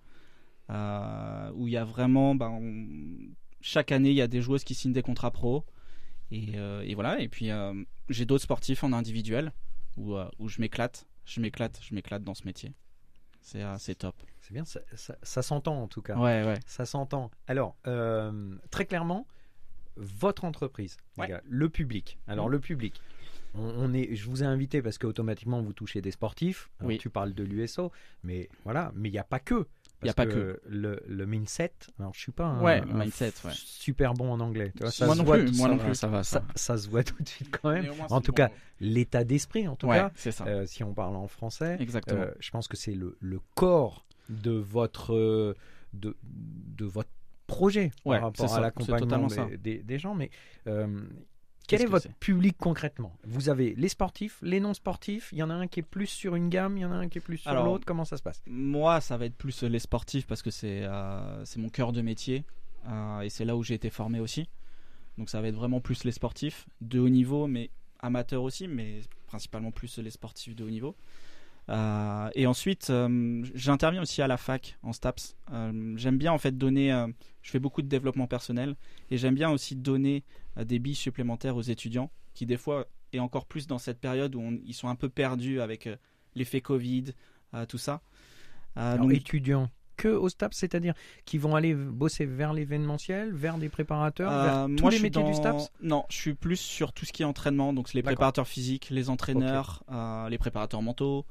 où 1.55 1.67
il 1.67 1.73
y 1.73 1.76
a 1.76 1.85
vraiment, 1.85 2.35
ben, 2.35 2.61
chaque 3.61 3.91
année, 3.91 4.11
il 4.11 4.17
y 4.17 4.23
a 4.23 4.29
des 4.29 4.41
joueuses 4.41 4.65
qui 4.65 4.75
signent 4.75 4.93
des 4.93 5.03
contrats 5.03 5.33
pro. 5.33 5.65
Et 6.31 6.94
voilà, 6.94 7.21
et 7.21 7.29
puis 7.29 7.50
j'ai 8.09 8.25
d'autres 8.25 8.44
sportifs 8.44 8.85
en 8.85 8.93
individuel, 8.93 9.53
où, 9.97 10.17
où 10.39 10.49
je 10.49 10.61
m'éclate, 10.61 11.07
je 11.25 11.41
m'éclate, 11.41 11.81
je 11.83 11.95
m'éclate 11.95 12.23
dans 12.23 12.35
ce 12.35 12.45
métier. 12.45 12.73
C'est 13.43 13.95
top. 13.95 14.15
C'est 14.41 14.53
bien, 14.53 14.65
ça, 14.65 14.81
ça, 15.23 15.43
s'entend 15.43 15.83
en 15.83 15.89
tout 15.89 16.03
cas. 16.03 16.17
Ouais, 16.17 16.45
ouais. 16.45 16.59
Ça 16.67 16.85
s'entend. 16.87 17.31
Alors, 17.47 17.77
très 18.71 18.87
clairement, 18.87 19.27
votre 19.97 20.45
entreprise, 20.45 20.97
le 21.45 21.69
public. 21.69 22.19
Alors 22.27 22.49
mm. 22.49 22.53
le 22.53 22.61
public, 22.61 23.01
on, 23.55 23.93
est, 23.93 24.15
je 24.15 24.29
vous 24.29 24.43
ai 24.43 24.47
invité 24.47 24.83
parce 24.83 24.99
qu'automatiquement 24.99 25.61
vous 25.61 25.73
touchez 25.73 26.01
des 26.01 26.11
sportifs. 26.11 26.71
oui. 26.83 26.99
Tu 26.99 27.11
parles 27.11 27.35
de 27.35 27.43
l'USO, 27.43 27.91
mais 28.23 28.49
voilà, 28.65 28.93
mais 28.95 29.09
il 29.09 29.13
n'y 29.13 29.19
a 29.19 29.25
pas 29.25 29.41
que. 29.41 29.67
Il 30.02 30.06
n'y 30.06 30.11
a 30.11 30.14
pas 30.14 30.26
que, 30.26 30.61
le, 30.67 31.02
le, 31.06 31.26
mindset. 31.26 31.73
Alors 31.99 32.14
je 32.14 32.20
suis 32.20 32.32
pas 32.32 32.47
un, 32.47 32.62
ouais, 32.62 32.82
mindset, 32.87 33.32
super 33.52 34.14
bon 34.14 34.32
en 34.32 34.41
anglais. 34.41 34.73
ça 34.91 35.05
moi, 35.06 35.14
non 35.14 35.25
plus, 35.25 35.56
moi 35.56 35.69
non 35.69 35.79
plus, 35.79 35.94
ça 35.94 36.06
va. 36.06 36.23
Ça, 36.23 36.43
ça, 36.55 36.79
se 36.79 36.88
voit 36.88 37.05
tout 37.05 37.23
de 37.23 37.29
suite 37.29 37.50
quand 37.50 37.70
même. 37.73 37.87
en 38.08 38.20
tout 38.20 38.32
cas, 38.32 38.50
l'état 38.81 39.25
d'esprit, 39.25 39.69
en 39.69 39.76
tout 39.76 39.88
cas. 39.88 40.11
Ça. 40.14 40.44
Euh, 40.47 40.64
si 40.67 40.85
on 40.85 40.94
parle 40.94 41.17
en 41.17 41.29
français, 41.29 41.76
Exactement. 41.81 42.23
Euh, 42.23 42.31
je 42.41 42.50
pense 42.50 42.67
que 42.67 42.76
c'est 42.76 42.94
le, 42.94 43.17
le 43.20 43.41
corps 43.55 44.07
de 44.28 44.52
votre 44.52 45.54
de, 45.92 46.16
de 46.23 46.85
votre 46.85 47.11
projet 47.47 47.90
par 48.04 48.23
rapport 48.23 48.54
à 48.54 48.61
l'accompagnement 48.61 49.28
des, 49.59 49.78
des, 49.78 49.99
gens. 49.99 50.14
Mais 50.14 50.30
euh, 50.66 51.02
quel 51.71 51.83
est, 51.83 51.87
votre 51.87 52.09
public 52.15 52.57
concrètement? 52.59 53.12
Vous 53.25 53.49
avez 53.49 53.75
les 53.77 53.89
sportifs, 53.89 54.39
les 54.43 54.61
non 54.61 54.75
sportifs. 54.75 55.31
Il 55.33 55.39
y 55.39 55.43
en 55.43 55.50
a 55.50 55.55
un 55.55 55.67
qui 55.67 55.81
est 55.81 55.85
plus 55.85 56.07
sur 56.07 56.35
une 56.35 56.49
gamme, 56.49 56.77
il 56.77 56.81
y 56.81 56.85
en 56.85 56.93
a 56.93 56.97
un 56.97 57.09
qui 57.09 57.19
est 57.19 57.23
plus 57.23 57.39
sur 57.39 57.53
l'autre. 57.55 57.85
Comment 57.87 58.05
ça 58.05 58.17
se 58.17 58.23
passe? 58.23 58.43
Moi, 58.47 59.00
ça 59.00 59.17
va 59.17 59.27
être 59.27 59.37
plus 59.37 59.62
les 59.62 59.79
sportifs 59.79 60.27
parce 60.27 60.43
que 60.43 60.50
c'est 60.50 60.83
euh, 60.83 61.45
mon 61.57 61.69
cœur 61.69 61.93
de 61.93 62.03
métier 62.03 62.45
euh, 62.89 63.21
et 63.21 63.31
c'est 63.31 63.45
là 63.45 63.57
où 63.57 63.62
j'ai 63.62 63.75
été 63.75 63.91
formé 63.91 64.21
aussi. 64.21 64.49
Donc 65.19 65.29
ça 65.29 65.41
va 65.41 65.49
être 65.49 65.55
vraiment 65.55 65.81
plus 65.81 66.05
les 66.05 66.12
sportifs 66.12 66.67
de 66.81 66.99
haut 66.99 67.09
niveau, 67.09 67.47
mais 67.47 67.71
amateurs 68.00 68.43
aussi, 68.43 68.69
mais 68.69 69.00
principalement 69.27 69.71
plus 69.71 69.99
les 69.99 70.11
sportifs 70.11 70.57
de 70.57 70.65
haut 70.65 70.71
niveau. 70.71 70.97
Euh, 71.71 72.31
et 72.35 72.47
ensuite, 72.47 72.91
euh, 72.91 73.45
j'interviens 73.55 74.03
aussi 74.03 74.23
à 74.23 74.27
la 74.27 74.37
fac 74.37 74.77
en 74.83 74.93
STAPS. 74.93 75.37
Euh, 75.53 75.95
j'aime 75.97 76.19
bien 76.19 76.33
en 76.33 76.39
fait 76.39 76.57
donner, 76.57 76.91
je 77.43 77.50
fais 77.50 77.59
beaucoup 77.59 77.83
de 77.83 77.89
développement 77.89 78.27
personnel 78.27 78.75
et 79.11 79.19
j'aime 79.19 79.35
bien 79.35 79.50
aussi 79.50 79.77
donner 79.77 80.25
des 80.57 80.79
billes 80.79 80.95
supplémentaires 80.95 81.57
aux 81.57 81.62
étudiants 81.62 82.11
qui 82.35 82.47
des 82.47 82.57
fois, 82.57 82.87
et 83.12 83.21
encore 83.21 83.47
plus 83.47 83.67
dans 83.67 83.79
cette 83.79 84.00
période 84.00 84.35
où 84.35 84.43
ils 84.65 84.75
sont 84.75 84.89
un 84.89 84.95
peu 84.95 85.09
perdus 85.09 85.61
avec 85.61 85.89
l'effet 86.35 86.61
Covid, 86.61 87.07
tout 87.69 87.79
ça. 87.79 88.03
donc, 88.77 89.12
étudiants 89.12 89.71
que 89.97 90.09
au 90.09 90.31
STAPS, 90.31 90.57
c'est-à-dire 90.57 90.95
qui 91.27 91.37
vont 91.37 91.55
aller 91.55 91.75
bosser 91.75 92.25
vers 92.25 92.55
l'événementiel, 92.55 93.33
vers 93.33 93.59
des 93.59 93.69
préparateurs, 93.69 94.31
vers 94.31 94.77
tous 94.77 94.89
les 94.89 94.99
métiers 94.99 95.23
du 95.23 95.35
STAPS 95.35 95.71
Non, 95.83 96.05
je 96.09 96.17
suis 96.17 96.35
plus 96.35 96.57
sur 96.57 96.93
tout 96.93 97.05
ce 97.05 97.12
qui 97.12 97.23
est 97.23 97.27
entraînement, 97.27 97.73
donc 97.73 97.93
les 97.93 98.03
préparateurs 98.03 98.49
physiques, 98.49 98.89
les 98.91 99.09
entraîneurs, 99.09 99.85
les 100.29 100.39
préparateurs 100.39 100.83
mentaux, 100.83 101.27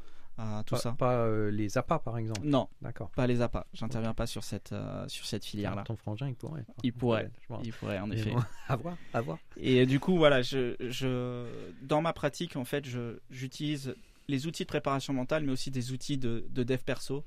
tout 0.66 0.76
pas, 0.76 0.82
ça. 0.82 0.92
Pas 0.94 1.26
euh, 1.26 1.52
les 1.52 1.78
APA 1.78 2.00
par 2.00 2.18
exemple. 2.18 2.42
Non, 2.44 2.70
d'accord. 2.82 3.10
Pas 3.12 3.28
les 3.28 3.42
APA. 3.42 3.66
J'interviens 3.74 4.14
pas 4.14 4.26
sur 4.26 4.44
cette 4.44 4.72
euh, 4.72 5.08
sur 5.08 5.26
cette 5.26 5.44
filière 5.44 5.76
là. 5.76 5.84
Ton 5.84 5.96
frangin, 5.96 6.28
il 6.28 6.36
pourrait. 6.36 6.66
Il 6.84 6.94
pourrait. 6.94 7.30
il 7.64 7.74
pourrait 7.74 8.00
en 8.00 8.10
effet. 8.12 8.34
à 8.68 8.76
voir, 8.76 8.98
à 9.14 9.22
voir. 9.22 9.38
Et 9.58 9.86
du 9.86 10.00
coup, 10.00 10.18
voilà, 10.18 10.42
je, 10.42 10.76
je 10.80 11.46
dans 11.82 12.02
ma 12.02 12.14
pratique 12.14 12.56
en 12.56 12.66
fait, 12.66 12.88
je 12.88 13.20
j'utilise 13.30 13.96
les 14.28 14.48
outils 14.48 14.64
de 14.64 14.70
préparation 14.70 15.14
mentale, 15.14 15.44
mais 15.44 15.52
aussi 15.52 15.72
des 15.72 15.92
outils 15.92 16.18
de, 16.18 16.46
de 16.50 16.64
dev 16.64 16.80
perso 16.80 17.26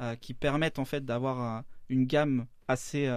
euh, 0.00 0.16
qui 0.16 0.34
permettent 0.34 0.78
en 0.78 0.84
fait 0.84 1.04
d'avoir 1.04 1.62
une 1.88 2.06
gamme 2.06 2.46
assez 2.68 3.10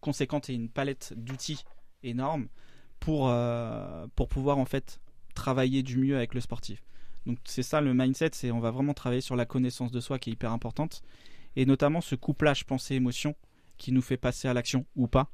conséquente 0.00 0.50
et 0.50 0.54
une 0.54 0.68
palette 0.68 1.14
d'outils 1.16 1.64
énorme 2.02 2.48
pour 3.00 3.34
pour 4.14 4.28
pouvoir 4.28 4.58
en 4.58 4.64
fait 4.66 5.00
travailler 5.34 5.82
du 5.82 5.98
mieux 5.98 6.16
avec 6.16 6.34
le 6.34 6.40
sportif. 6.40 6.82
Donc 7.26 7.38
c'est 7.44 7.62
ça 7.62 7.80
le 7.80 7.94
mindset, 7.94 8.30
c'est 8.32 8.50
on 8.50 8.60
va 8.60 8.70
vraiment 8.70 8.94
travailler 8.94 9.20
sur 9.20 9.36
la 9.36 9.46
connaissance 9.46 9.90
de 9.90 10.00
soi 10.00 10.18
qui 10.18 10.30
est 10.30 10.32
hyper 10.34 10.52
importante 10.52 11.02
et 11.56 11.66
notamment 11.66 12.00
ce 12.00 12.14
couplage 12.14 12.66
pensée-émotion 12.66 13.34
qui 13.78 13.92
nous 13.92 14.02
fait 14.02 14.16
passer 14.16 14.48
à 14.48 14.54
l'action 14.54 14.86
ou 14.96 15.08
pas 15.08 15.30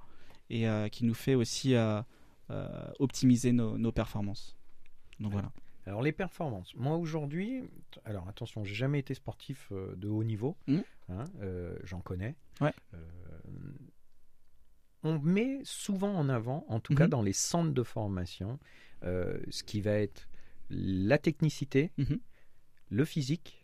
et 0.49 0.69
euh, 0.69 0.89
qui 0.89 1.05
nous 1.05 1.15
fait 1.15 1.35
aussi 1.35 1.75
euh, 1.75 2.03
euh, 2.51 2.91
optimiser 2.99 3.53
nos, 3.53 3.79
nos, 3.79 3.93
performances. 3.93 4.57
Donc 5.19 5.33
voilà. 5.33 5.53
Alors 5.87 6.03
les 6.03 6.13
performances. 6.13 6.75
Moi 6.77 6.97
aujourd'hui, 6.97 7.63
alors 8.05 8.29
attention, 8.29 8.65
j'ai 8.65 8.75
jamais 8.75 8.99
été 8.99 9.15
sportif 9.15 9.73
de 9.73 10.09
haut 10.09 10.25
niveau. 10.25 10.57
Mmh. 10.67 10.79
Hein, 11.09 11.25
J'en 11.85 12.01
connais. 12.01 12.37
Ouais. 12.61 12.73
on 15.03 15.19
met 15.19 15.61
souvent 15.65 16.15
en 16.15 16.29
avant, 16.29 16.65
en 16.69 16.81
tout 16.81 16.93
mmh. 16.93 16.97
cas 16.97 17.09
dans 17.09 17.23
les 17.23 17.33
centres 17.33 17.73
de 17.73 17.83
formation, 17.83 18.59
ce 19.03 19.63
qui 19.65 19.81
va 19.81 19.93
être 19.93 20.29
la 20.71 21.19
technicité, 21.19 21.93
mmh. 21.99 22.15
le 22.91 23.05
physique. 23.05 23.63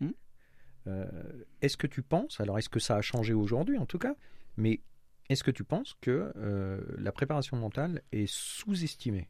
est-ce 1.62 1.76
que 1.76 1.86
tu 1.86 2.02
penses, 2.02 2.40
alors 2.40 2.58
est-ce 2.58 2.68
que 2.68 2.80
ça 2.80 2.96
a 2.96 3.02
changé 3.02 3.32
aujourd'hui 3.32 3.78
en 3.78 3.86
tout 3.86 3.98
cas, 3.98 4.14
mais 4.56 4.80
est-ce 5.28 5.42
que 5.42 5.50
tu 5.50 5.64
penses 5.64 5.96
que 6.00 6.32
euh, 6.36 6.80
la 6.98 7.10
préparation 7.10 7.56
mentale 7.56 8.02
est 8.12 8.28
sous-estimée? 8.28 9.28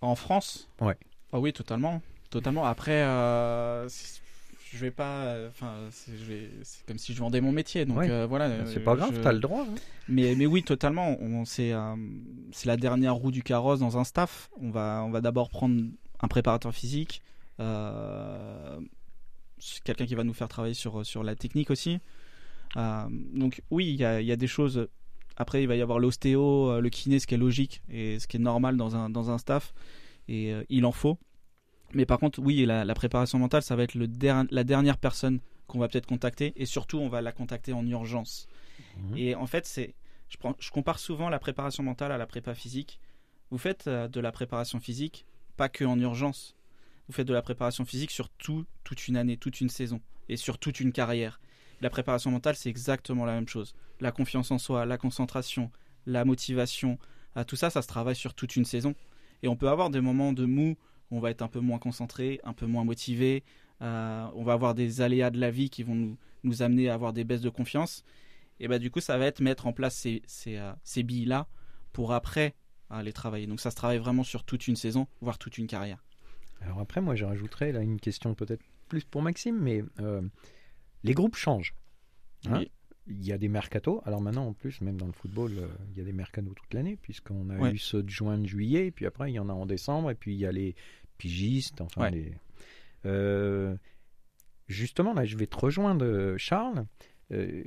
En 0.00 0.14
France? 0.14 0.70
Ouais. 0.80 0.96
Ah 1.32 1.40
oui, 1.40 1.52
totalement. 1.52 2.00
Totalement. 2.30 2.64
Après, 2.64 3.02
euh, 3.02 3.88
je 4.72 4.78
vais 4.78 4.90
pas. 4.90 5.36
Enfin, 5.48 5.74
c'est 5.90 6.12
comme 6.86 6.98
si 6.98 7.12
je 7.12 7.18
vendais 7.18 7.40
mon 7.40 7.52
métier. 7.52 7.84
Donc 7.84 7.98
euh, 7.98 8.26
voilà. 8.26 8.66
C'est 8.66 8.80
pas 8.80 8.94
grave, 8.94 9.20
tu 9.20 9.26
as 9.26 9.32
le 9.32 9.40
droit. 9.40 9.66
Hein. 9.68 9.74
Mais, 10.08 10.34
mais 10.34 10.46
oui, 10.46 10.62
totalement. 10.62 11.18
C'est 11.44 11.72
la 12.64 12.76
dernière 12.76 13.14
roue 13.14 13.30
du 13.30 13.42
carrosse 13.42 13.80
dans 13.80 13.98
un 13.98 14.04
staff. 14.04 14.48
On 14.60 14.70
va, 14.70 15.02
on 15.04 15.10
va 15.10 15.20
d'abord 15.20 15.50
prendre 15.50 15.82
un 16.20 16.28
préparateur 16.28 16.74
physique. 16.74 17.22
quelqu'un 19.84 20.06
qui 20.06 20.14
va 20.14 20.24
nous 20.24 20.34
faire 20.34 20.48
travailler 20.48 20.74
sur, 20.74 21.04
sur 21.04 21.22
la 21.22 21.34
technique 21.34 21.70
aussi. 21.70 21.98
donc 22.76 23.62
oui, 23.70 23.88
il 23.88 23.96
y 23.96 24.04
a, 24.04 24.20
y 24.20 24.32
a, 24.32 24.36
des 24.36 24.46
choses 24.46 24.88
après, 25.38 25.62
il 25.62 25.68
va 25.68 25.76
y 25.76 25.82
avoir 25.82 26.00
l'ostéo, 26.00 26.72
euh, 26.72 26.80
le 26.80 26.90
kiné, 26.90 27.20
ce 27.20 27.26
qui 27.26 27.34
est 27.34 27.38
logique 27.38 27.80
et 27.88 28.18
ce 28.18 28.26
qui 28.26 28.36
est 28.36 28.40
normal 28.40 28.76
dans 28.76 28.96
un, 28.96 29.08
dans 29.08 29.30
un 29.30 29.38
staff. 29.38 29.72
Et 30.26 30.52
euh, 30.52 30.64
il 30.68 30.84
en 30.84 30.92
faut. 30.92 31.16
Mais 31.94 32.06
par 32.06 32.18
contre, 32.18 32.40
oui, 32.40 32.66
la, 32.66 32.94
préparation 32.94 33.38
mentale, 33.38 33.62
ça 33.62 33.76
va 33.76 33.84
être 33.84 33.94
le 33.94 34.08
la 34.50 34.64
dernière 34.64 34.98
personne 34.98 35.40
qu'on 35.68 35.78
va 35.78 35.88
peut-être 35.88 36.06
contacter. 36.06 36.52
Et 36.56 36.66
surtout, 36.66 36.98
on 36.98 37.08
va 37.08 37.22
la 37.22 37.30
contacter 37.30 37.72
en 37.72 37.86
urgence. 37.86 38.48
Mmh. 38.96 39.16
Et 39.16 39.34
en 39.36 39.46
fait, 39.46 39.64
c'est, 39.64 39.94
je, 40.28 40.36
prends, 40.38 40.56
je 40.58 40.70
compare 40.70 40.98
souvent 40.98 41.28
la 41.28 41.38
préparation 41.38 41.84
mentale 41.84 42.10
à 42.10 42.18
la 42.18 42.26
prépa 42.26 42.54
physique. 42.54 42.98
Vous 43.50 43.58
faites 43.58 43.86
euh, 43.86 44.08
de 44.08 44.20
la 44.20 44.32
préparation 44.32 44.80
physique, 44.80 45.24
pas 45.58 45.68
que 45.68 45.84
en 45.84 45.98
urgence. 45.98 46.56
Vous 47.06 47.12
faites 47.12 47.28
de 47.28 47.34
la 47.34 47.42
préparation 47.42 47.84
physique 47.84 48.10
sur 48.10 48.30
tout, 48.30 48.64
toute 48.84 49.08
une 49.08 49.16
année, 49.16 49.36
toute 49.36 49.60
une 49.60 49.68
saison 49.68 50.00
et 50.28 50.36
sur 50.36 50.58
toute 50.58 50.80
une 50.80 50.92
carrière. 50.92 51.40
La 51.80 51.90
préparation 51.90 52.30
mentale, 52.30 52.56
c'est 52.56 52.70
exactement 52.70 53.26
la 53.26 53.34
même 53.34 53.48
chose. 53.48 53.74
La 54.00 54.12
confiance 54.12 54.50
en 54.50 54.58
soi, 54.58 54.86
la 54.86 54.98
concentration, 54.98 55.70
la 56.06 56.24
motivation, 56.24 56.98
tout 57.46 57.56
ça, 57.56 57.70
ça 57.70 57.82
se 57.82 57.88
travaille 57.88 58.16
sur 58.16 58.34
toute 58.34 58.56
une 58.56 58.64
saison. 58.64 58.94
Et 59.42 59.48
on 59.48 59.56
peut 59.56 59.68
avoir 59.68 59.90
des 59.90 60.00
moments 60.00 60.32
de 60.32 60.44
mou 60.44 60.76
où 61.10 61.16
on 61.16 61.20
va 61.20 61.30
être 61.30 61.42
un 61.42 61.48
peu 61.48 61.60
moins 61.60 61.78
concentré, 61.78 62.40
un 62.44 62.52
peu 62.52 62.66
moins 62.66 62.84
motivé. 62.84 63.44
Euh, 63.82 64.26
on 64.34 64.44
va 64.44 64.54
avoir 64.54 64.74
des 64.74 65.00
aléas 65.00 65.30
de 65.30 65.38
la 65.38 65.50
vie 65.50 65.70
qui 65.70 65.82
vont 65.82 65.94
nous, 65.94 66.16
nous 66.44 66.62
amener 66.62 66.88
à 66.88 66.94
avoir 66.94 67.12
des 67.12 67.24
baisses 67.24 67.40
de 67.40 67.50
confiance. 67.50 68.04
Et 68.60 68.68
bah, 68.68 68.78
du 68.78 68.90
coup, 68.90 69.00
ça 69.00 69.16
va 69.18 69.26
être 69.26 69.40
mettre 69.40 69.66
en 69.66 69.72
place 69.72 69.94
ces, 69.94 70.22
ces, 70.26 70.56
euh, 70.56 70.72
ces 70.82 71.02
billes-là 71.02 71.46
pour 71.92 72.12
après 72.12 72.54
les 73.02 73.12
travailler. 73.12 73.46
Donc 73.46 73.60
ça 73.60 73.70
se 73.70 73.76
travaille 73.76 73.98
vraiment 73.98 74.24
sur 74.24 74.44
toute 74.44 74.68
une 74.68 74.76
saison, 74.76 75.06
voire 75.20 75.38
toute 75.38 75.58
une 75.58 75.66
carrière. 75.66 76.04
Alors 76.60 76.80
après, 76.80 77.00
moi, 77.00 77.14
je 77.14 77.24
rajouterais 77.24 77.72
là 77.72 77.82
une 77.82 78.00
question 78.00 78.34
peut-être 78.34 78.62
plus 78.88 79.04
pour 79.04 79.22
Maxime, 79.22 79.58
mais 79.60 79.82
les 81.04 81.14
groupes 81.14 81.36
changent. 81.36 81.74
Hein. 82.46 82.64
Il 83.06 83.24
y 83.24 83.32
a 83.32 83.38
des 83.38 83.48
mercatos. 83.48 84.02
Alors 84.04 84.20
maintenant, 84.20 84.46
en 84.46 84.52
plus, 84.52 84.80
même 84.82 84.98
dans 84.98 85.06
le 85.06 85.12
football, 85.12 85.52
euh, 85.56 85.68
il 85.90 85.98
y 85.98 86.00
a 86.00 86.04
des 86.04 86.12
mercatos 86.12 86.52
toute 86.54 86.74
l'année, 86.74 86.96
puisqu'on 86.96 87.48
a 87.48 87.70
eu 87.70 87.78
ceux 87.78 88.02
de 88.02 88.10
juin, 88.10 88.36
de 88.36 88.46
juillet, 88.46 88.86
et 88.86 88.90
puis 88.90 89.06
après, 89.06 89.30
il 89.30 89.34
y 89.34 89.38
en 89.38 89.48
a 89.48 89.52
en 89.52 89.64
décembre, 89.64 90.10
et 90.10 90.14
puis 90.14 90.34
il 90.34 90.38
y 90.38 90.46
a 90.46 90.52
les 90.52 90.74
pigistes, 91.16 91.80
enfin 91.80 92.10
les... 92.10 92.34
Euh, 93.06 93.76
justement, 94.66 95.14
là, 95.14 95.24
je 95.24 95.36
vais 95.36 95.46
te 95.46 95.56
rejoindre, 95.56 96.36
Charles. 96.36 96.84
Euh, 97.32 97.62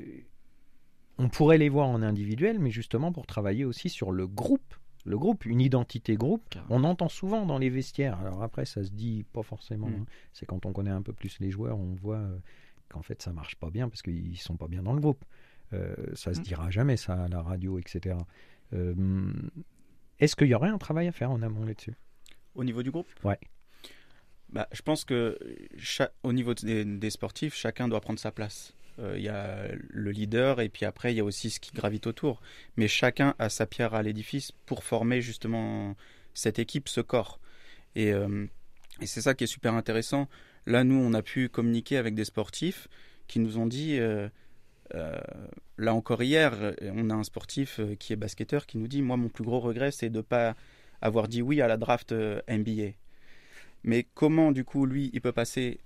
on 1.18 1.30
pourrait 1.30 1.58
les 1.58 1.70
voir 1.70 1.88
en 1.88 2.02
individuel, 2.04 2.60
mais 2.60 2.72
justement 2.72 3.12
pour 3.12 3.26
travailler 3.26 3.66
aussi 3.66 3.90
sur 3.90 4.12
le 4.12 4.28
groupe. 4.28 4.76
Le 5.06 5.18
groupe, 5.18 5.46
une 5.46 5.62
identité 5.62 6.16
groupe, 6.16 6.56
on 6.70 6.84
entend 6.84 7.10
souvent 7.10 7.46
dans 7.46 7.58
les 7.58 7.70
vestiaires. 7.70 8.20
Alors 8.20 8.44
après, 8.44 8.66
ça 8.66 8.84
se 8.84 8.92
dit 8.92 9.26
pas 9.34 9.44
forcément. 9.44 9.88
Mm. 9.88 9.94
Hein. 10.02 10.06
C'est 10.34 10.46
quand 10.46 10.66
on 10.66 10.74
connaît 10.74 10.92
un 10.92 11.02
peu 11.02 11.14
plus 11.14 11.40
les 11.40 11.50
joueurs, 11.50 11.80
on 11.80 11.96
voit 11.96 12.22
qu'en 12.90 13.02
fait 13.02 13.22
ça 13.22 13.32
marche 13.32 13.56
pas 13.56 13.70
bien 13.70 13.90
parce 13.90 14.02
qu'ils 14.02 14.38
sont 14.38 14.58
pas 14.58 14.68
bien 14.68 14.84
dans 14.84 14.94
le 14.94 15.02
groupe. 15.02 15.24
Euh, 15.74 15.96
ça 16.14 16.34
se 16.34 16.40
mm. 16.40 16.44
dira 16.44 16.70
jamais 16.70 16.98
ça 16.98 17.24
à 17.24 17.28
la 17.28 17.42
radio, 17.42 17.80
etc. 17.80 18.16
Euh, 18.74 19.32
est-ce 20.20 20.36
qu'il 20.36 20.48
y 20.48 20.56
aurait 20.56 20.70
un 20.70 20.78
travail 20.78 21.08
à 21.08 21.12
faire 21.12 21.32
en 21.32 21.42
amont 21.42 21.66
là-dessus? 21.66 21.96
Au 22.56 22.64
niveau 22.64 22.84
du 22.84 22.92
groupe? 22.92 23.08
Ouais. 23.24 23.40
Bah, 24.50 24.68
je 24.74 24.82
pense 24.82 25.06
que 25.06 25.38
au 26.24 26.34
niveau 26.34 26.54
des, 26.54 27.10
sportifs, 27.10 27.56
chacun 27.56 27.88
doit 27.88 28.02
prendre 28.02 28.20
sa 28.20 28.32
place. 28.32 28.74
Euh, 29.02 29.18
il 29.18 29.24
y 29.24 29.30
a 29.30 29.68
le 29.90 30.12
leader 30.12 30.62
et 30.62 30.70
puis 30.70 30.86
après 30.86 31.14
il 31.14 31.18
y 31.18 31.20
a 31.20 31.24
aussi 31.24 31.50
ce 31.50 31.60
qui 31.60 31.72
gravite 31.72 32.08
autour. 32.08 32.42
Mais 32.78 32.88
chacun 32.88 33.36
a 33.40 33.50
sa 33.50 33.66
pierre 33.66 33.94
à 33.94 34.04
l'édifice 34.04 34.52
pour 34.66 34.84
former 34.84 35.22
justement 35.22 35.96
cette 36.34 36.60
équipe, 36.60 36.88
ce 36.88 37.02
corps. 37.02 37.40
Et, 37.96 38.14
et 39.02 39.06
c'est 39.06 39.22
ça 39.22 39.34
qui 39.34 39.44
est 39.44 39.48
super 39.48 39.74
intéressant. 39.74 40.30
Là, 40.66 40.84
nous, 40.84 40.96
on 40.96 41.14
a 41.14 41.22
pu 41.22 41.50
communiquer 41.50 41.98
avec 41.98 42.14
des 42.14 42.26
sportifs 42.26 42.88
qui 43.28 43.40
nous 43.40 43.58
ont 43.58 43.66
dit, 43.66 43.98
euh, 44.00 44.30
euh, 44.94 45.20
là 45.78 45.94
encore 45.96 46.22
hier, 46.22 46.76
on 46.82 47.10
a 47.10 47.14
un 47.14 47.24
sportif 47.24 47.80
euh, 47.80 47.96
qui 47.96 48.14
est 48.14 48.18
basketteur 48.18 48.66
qui 48.66 48.78
nous 48.78 48.88
dit, 48.88 49.02
moi, 49.02 49.18
mon 49.18 49.30
plus 49.30 49.44
gros 49.44 49.60
regret, 49.60 49.92
c'est 49.92 50.10
de 50.10 50.18
ne 50.18 50.22
pas 50.22 50.56
avoir 51.02 51.28
dit 51.28 51.42
oui 51.42 51.62
à 51.62 51.68
la 51.68 51.78
draft 51.78 52.14
NBA. 52.48 52.92
Mais 53.84 54.06
comment, 54.14 54.52
du 54.52 54.64
coup, 54.64 54.86
lui, 54.86 55.10
il 55.14 55.22
peut 55.22 55.32
passer... 55.32 55.80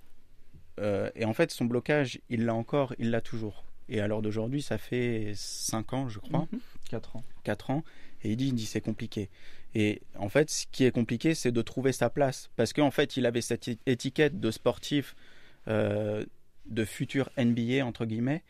et 0.78 1.24
en 1.24 1.32
fait, 1.32 1.50
son 1.50 1.64
blocage, 1.64 2.20
il 2.28 2.44
l'a 2.44 2.54
encore, 2.54 2.94
il 2.98 3.10
l'a 3.10 3.20
toujours. 3.20 3.64
Et 3.88 4.00
à 4.00 4.08
l'heure 4.08 4.22
d'aujourd'hui, 4.22 4.62
ça 4.62 4.78
fait 4.78 5.32
5 5.34 5.92
ans, 5.92 6.08
je 6.08 6.18
crois. 6.18 6.48
4 6.90 7.10
mhm. 7.14 7.20
ans. 7.20 7.24
4 7.44 7.70
ans. 7.70 7.84
Et 8.22 8.32
il 8.32 8.36
dit, 8.36 8.48
il 8.48 8.54
dit 8.54 8.66
c'est 8.66 8.80
compliqué. 8.80 9.28
Et 9.74 10.02
en 10.18 10.28
fait, 10.28 10.50
ce 10.50 10.66
qui 10.72 10.84
est 10.84 10.90
compliqué, 10.90 11.34
c'est 11.34 11.52
de 11.52 11.62
trouver 11.62 11.92
sa 11.92 12.10
place. 12.10 12.50
Parce 12.56 12.72
qu'en 12.72 12.90
fait, 12.90 13.16
il 13.16 13.26
avait 13.26 13.40
cette 13.40 13.68
étiquette 13.86 14.40
de 14.40 14.50
sportif, 14.50 15.14
euh, 15.68 16.24
de 16.66 16.84
futur 16.84 17.30
NBA, 17.36 17.84
entre 17.84 18.06
guillemets, 18.06 18.42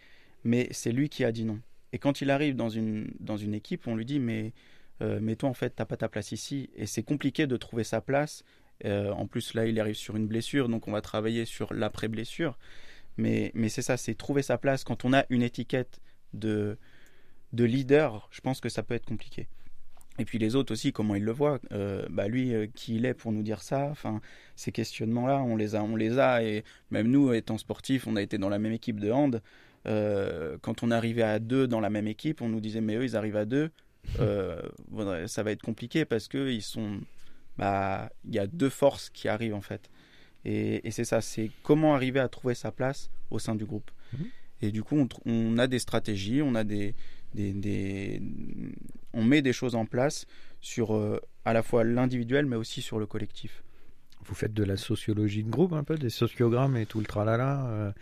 mais 0.45 0.68
c'est 0.71 0.92
lui 0.92 1.09
qui 1.09 1.25
a 1.25 1.33
dit 1.33 1.45
non. 1.45 1.61
Et 1.92 1.99
quand 1.99 2.21
il 2.21 2.30
arrive 2.30 2.56
dans 2.56 2.68
une, 2.68 3.12
dans 3.21 3.37
une 3.37 3.54
équipe, 3.54 3.87
on 3.87 3.97
lui 3.97 4.04
dit, 4.04 4.18
mais, 4.18 4.52
euh, 5.02 5.18
mais 5.21 5.37
toi, 5.37 5.49
en 5.49 5.54
fait, 5.54 5.71
t'as 5.71 5.85
pas 5.85 5.97
ta 5.97 6.09
place 6.09 6.33
ici. 6.33 6.71
Et 6.76 6.87
c'est 6.87 7.02
compliqué 7.02 7.47
de 7.47 7.56
trouver 7.56 7.85
sa 7.85 8.00
place. 8.00 8.45
Euh, 8.85 9.11
en 9.11 9.26
plus, 9.26 9.54
là, 9.54 9.66
il 9.66 9.80
arrive 9.80 9.95
sur 9.95 10.16
une 10.16 10.26
blessure, 10.26 10.68
donc 10.68 10.88
on 10.88 10.92
va 10.92 11.00
travailler 11.00 11.45
sur 11.45 11.73
l'après-blessure. 11.73 12.59
Mais, 13.16 13.50
mais 13.54 13.68
c'est 13.68 13.83
ça, 13.83 13.97
c'est 13.97 14.14
trouver 14.14 14.42
sa 14.42 14.59
place. 14.59 14.85
Quand 14.85 15.04
on 15.04 15.12
a 15.12 15.25
une 15.30 15.42
étiquette 15.42 16.00
de, 16.35 16.76
de 17.52 17.64
leader, 17.64 18.28
je 18.30 18.40
pense 18.40 18.61
que 18.61 18.68
ça 18.68 18.83
peut 18.83 18.95
être 18.95 19.06
compliqué. 19.06 19.49
Et 20.18 20.25
puis 20.25 20.38
les 20.38 20.56
autres 20.56 20.73
aussi, 20.73 20.92
comment 20.92 21.14
ils 21.14 21.25
le 21.25 21.33
voient. 21.33 21.59
Euh, 21.73 22.06
bah 22.11 22.28
lui, 22.28 22.54
euh, 22.54 22.66
qui 22.75 22.97
il 22.97 23.04
est 23.04 23.14
pour 23.14 23.33
nous 23.33 23.42
dire 23.42 23.61
ça 23.62 23.88
Enfin, 23.90 24.21
ces 24.54 24.73
questionnements-là, 24.73 25.42
on 25.42 25.56
les 25.56 25.75
a, 25.75 25.83
on 25.83 25.97
les 25.97 26.18
a. 26.18 26.42
Et 26.42 26.64
même 26.90 27.09
nous, 27.09 27.33
étant 27.33 27.59
sportifs, 27.59 28.06
on 28.06 28.16
a 28.16 28.23
été 28.23 28.38
dans 28.38 28.49
la 28.49 28.59
même 28.59 28.73
équipe 28.73 29.00
de 29.00 29.11
hand. 29.11 29.42
Quand 29.85 30.83
on 30.83 30.90
arrivait 30.90 31.23
à 31.23 31.38
deux 31.38 31.68
dans 31.68 31.78
la 31.80 31.90
même 31.90 32.09
équipe, 32.09 32.42
on 32.42 32.49
nous 32.49 32.61
disait 32.61 32.80
mais 32.80 32.97
eux, 32.97 33.04
ils 33.04 33.16
arrivent 33.16 33.37
à 33.37 33.45
deux. 33.45 33.71
ça 34.16 35.42
va 35.42 35.52
être 35.52 35.62
compliqué 35.62 36.04
parce 36.04 36.26
que 36.28 36.50
ils 36.50 36.62
sont, 36.62 36.99
bah, 37.59 38.11
il 38.25 38.35
y 38.35 38.39
a 38.39 38.47
deux 38.47 38.71
forces 38.71 39.11
qui 39.11 39.29
arrivent 39.29 39.55
en 39.55 39.61
fait. 39.61 39.91
Et, 40.45 40.91
c'est 40.93 41.05
ça, 41.05 41.21
c'est 41.21 41.51
comment 41.63 41.95
arriver 41.95 42.21
à 42.21 42.29
trouver 42.29 42.55
sa 42.55 42.71
place 42.71 43.11
au 43.31 43.41
sein 43.41 43.57
du 43.57 43.65
groupe. 43.65 43.91
Mmh. 44.13 44.25
Et 44.63 44.71
du 44.71 44.85
coup, 44.85 44.97
on, 44.97 45.09
on 45.27 45.59
a 45.59 45.67
des 45.67 45.81
stratégies, 45.81 46.41
on 46.41 46.55
a 46.55 46.63
des, 46.63 46.95
des, 47.37 48.23
on 49.13 49.25
met 49.25 49.43
des 49.43 49.53
choses 49.53 49.75
en 49.75 49.87
place 49.87 50.27
sur 50.61 50.95
euh, 50.95 51.21
à 51.45 51.53
la 51.53 51.63
fois 51.63 51.85
l'individuel 51.85 52.47
mais 52.47 52.57
aussi 52.57 52.83
sur 52.83 52.99
le 52.99 53.07
collectif. 53.07 53.63
Vous 54.25 54.35
faites 54.35 54.55
de 54.55 54.65
la 54.65 54.77
sociologie 54.77 55.45
de 55.45 55.51
groupe 55.51 55.73
un 55.73 55.85
peu, 55.85 55.97
des 55.97 56.11
sociogrammes 56.11 56.77
et 56.77 56.87
tout 56.87 56.99
le 56.99 57.07
tralala 57.07 57.67
euh, 57.67 57.93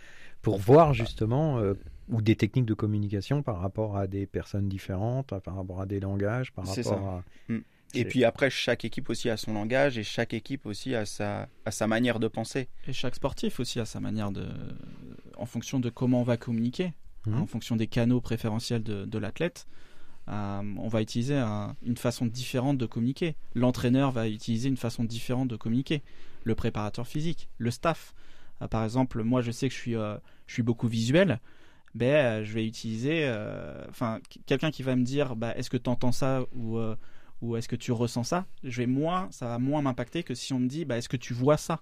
pour 0.41 0.57
voir 0.57 0.93
justement 0.93 1.59
euh, 1.59 1.73
ou 2.09 2.21
des 2.21 2.35
techniques 2.35 2.65
de 2.65 2.73
communication 2.73 3.43
par 3.43 3.59
rapport 3.59 3.97
à 3.97 4.07
des 4.07 4.25
personnes 4.25 4.67
différentes, 4.67 5.27
par 5.27 5.55
rapport 5.55 5.81
à 5.81 5.85
des 5.85 5.99
langages, 5.99 6.51
par 6.51 6.65
rapport 6.65 7.07
à 7.07 7.23
mm. 7.49 7.59
Et 7.93 8.05
puis 8.05 8.23
après, 8.25 8.49
chaque 8.49 8.83
équipe 8.85 9.09
aussi 9.09 9.29
a 9.29 9.37
son 9.37 9.53
langage 9.53 9.97
et 9.97 10.03
chaque 10.03 10.33
équipe 10.33 10.65
aussi 10.65 10.95
a 10.95 11.05
sa, 11.05 11.47
a 11.65 11.71
sa 11.71 11.87
manière 11.87 12.19
de 12.19 12.27
penser. 12.27 12.67
Et 12.87 12.93
chaque 12.93 13.15
sportif 13.15 13.59
aussi 13.59 13.79
a 13.79 13.85
sa 13.85 13.99
manière 13.99 14.31
de. 14.31 14.47
en 15.37 15.45
fonction 15.45 15.79
de 15.79 15.89
comment 15.89 16.21
on 16.21 16.23
va 16.23 16.37
communiquer. 16.37 16.93
Hein, 17.27 17.39
en 17.39 17.47
fonction 17.47 17.75
des 17.75 17.87
canaux 17.87 18.21
préférentiels 18.21 18.83
de, 18.83 19.17
l'athlète. 19.17 19.67
on 20.27 20.87
va 20.87 21.01
utiliser 21.01 21.41
une 21.83 21.97
façon 21.97 22.25
différente 22.25 22.77
de 22.77 22.85
communiquer. 22.85 23.35
L'entraîneur 23.55 24.11
va 24.11 24.27
utiliser 24.27 24.69
une 24.69 24.77
façon 24.77 25.03
différente 25.03 25.47
de 25.47 25.55
communiquer. 25.55 26.03
Le 26.43 26.53
préparateur 26.53 27.07
physique, 27.07 27.49
le 27.57 27.71
staff. 27.71 28.13
par 28.69 28.83
exemple, 28.83 29.23
moi 29.23 29.41
je 29.41 29.49
sais 29.49 29.69
que 29.69 29.73
je 29.73 29.79
suis, 29.79 29.93
je 29.93 30.53
suis 30.53 30.63
beaucoup 30.63 30.87
visuel. 30.87 31.39
Ben, 31.95 32.43
je 32.43 32.53
vais 32.53 32.67
utiliser, 32.67 33.27
enfin, 33.89 34.19
quelqu'un 34.45 34.69
qui 34.69 34.83
va 34.83 34.95
me 34.95 35.03
dire, 35.03 35.35
bah, 35.35 35.57
est-ce 35.57 35.71
que 35.71 35.77
tu 35.77 35.89
entends 35.89 36.11
ça 36.11 36.43
ou 36.53 36.77
ou 37.45 37.55
est-ce 37.57 37.67
que 37.67 37.75
tu 37.75 37.91
ressens 37.91 38.23
ça 38.23 38.45
Je 38.63 38.81
vais 38.81 38.87
moins, 38.87 39.27
ça 39.31 39.47
va 39.47 39.59
moins 39.59 39.81
m'impacter 39.81 40.23
que 40.23 40.33
si 40.33 40.53
on 40.53 40.59
me 40.59 40.67
dit, 40.67 40.85
bah, 40.85 40.97
est-ce 40.97 41.09
que 41.09 41.17
tu 41.17 41.33
vois 41.33 41.57
ça? 41.57 41.81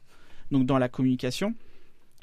Donc 0.52 0.66
dans 0.66 0.78
la 0.78 0.90
communication, 0.90 1.56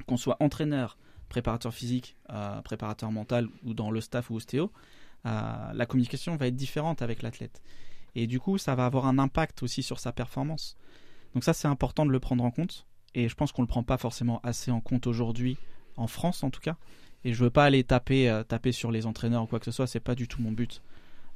qu'on 0.06 0.16
soit 0.16 0.36
entraîneur, 0.40 0.98
préparateur 1.28 1.72
physique, 1.72 2.16
euh, 2.30 2.60
préparateur 2.62 3.10
mental 3.10 3.48
ou 3.64 3.74
dans 3.74 3.90
le 3.90 4.00
staff 4.00 4.30
ou 4.30 4.36
ostéo, 4.36 4.70
euh, 5.26 5.72
la 5.72 5.86
communication 5.86 6.36
va 6.36 6.46
être 6.48 6.56
différente 6.56 7.02
avec 7.02 7.22
l'athlète. 7.22 7.62
Et 8.14 8.26
du 8.26 8.40
coup, 8.40 8.58
ça 8.58 8.74
va 8.74 8.86
avoir 8.86 9.06
un 9.06 9.18
impact 9.18 9.62
aussi 9.62 9.82
sur 9.82 9.98
sa 9.98 10.12
performance. 10.12 10.76
Donc 11.34 11.44
ça, 11.44 11.52
c'est 11.52 11.68
important 11.68 12.04
de 12.04 12.10
le 12.10 12.20
prendre 12.20 12.44
en 12.44 12.50
compte. 12.50 12.86
Et 13.14 13.28
je 13.28 13.34
pense 13.34 13.52
qu'on 13.52 13.62
ne 13.62 13.66
le 13.66 13.70
prend 13.70 13.82
pas 13.82 13.98
forcément 13.98 14.40
assez 14.42 14.70
en 14.70 14.80
compte 14.80 15.06
aujourd'hui, 15.06 15.56
en 15.96 16.06
France 16.06 16.44
en 16.44 16.50
tout 16.50 16.60
cas. 16.60 16.76
Et 17.24 17.32
je 17.32 17.44
veux 17.44 17.50
pas 17.50 17.64
aller 17.64 17.84
taper, 17.84 18.28
euh, 18.28 18.42
taper 18.42 18.72
sur 18.72 18.90
les 18.90 19.06
entraîneurs 19.06 19.44
ou 19.44 19.46
quoi 19.46 19.58
que 19.58 19.64
ce 19.64 19.72
soit, 19.72 19.86
c'est 19.86 20.00
pas 20.00 20.14
du 20.14 20.28
tout 20.28 20.42
mon 20.42 20.52
but. 20.52 20.82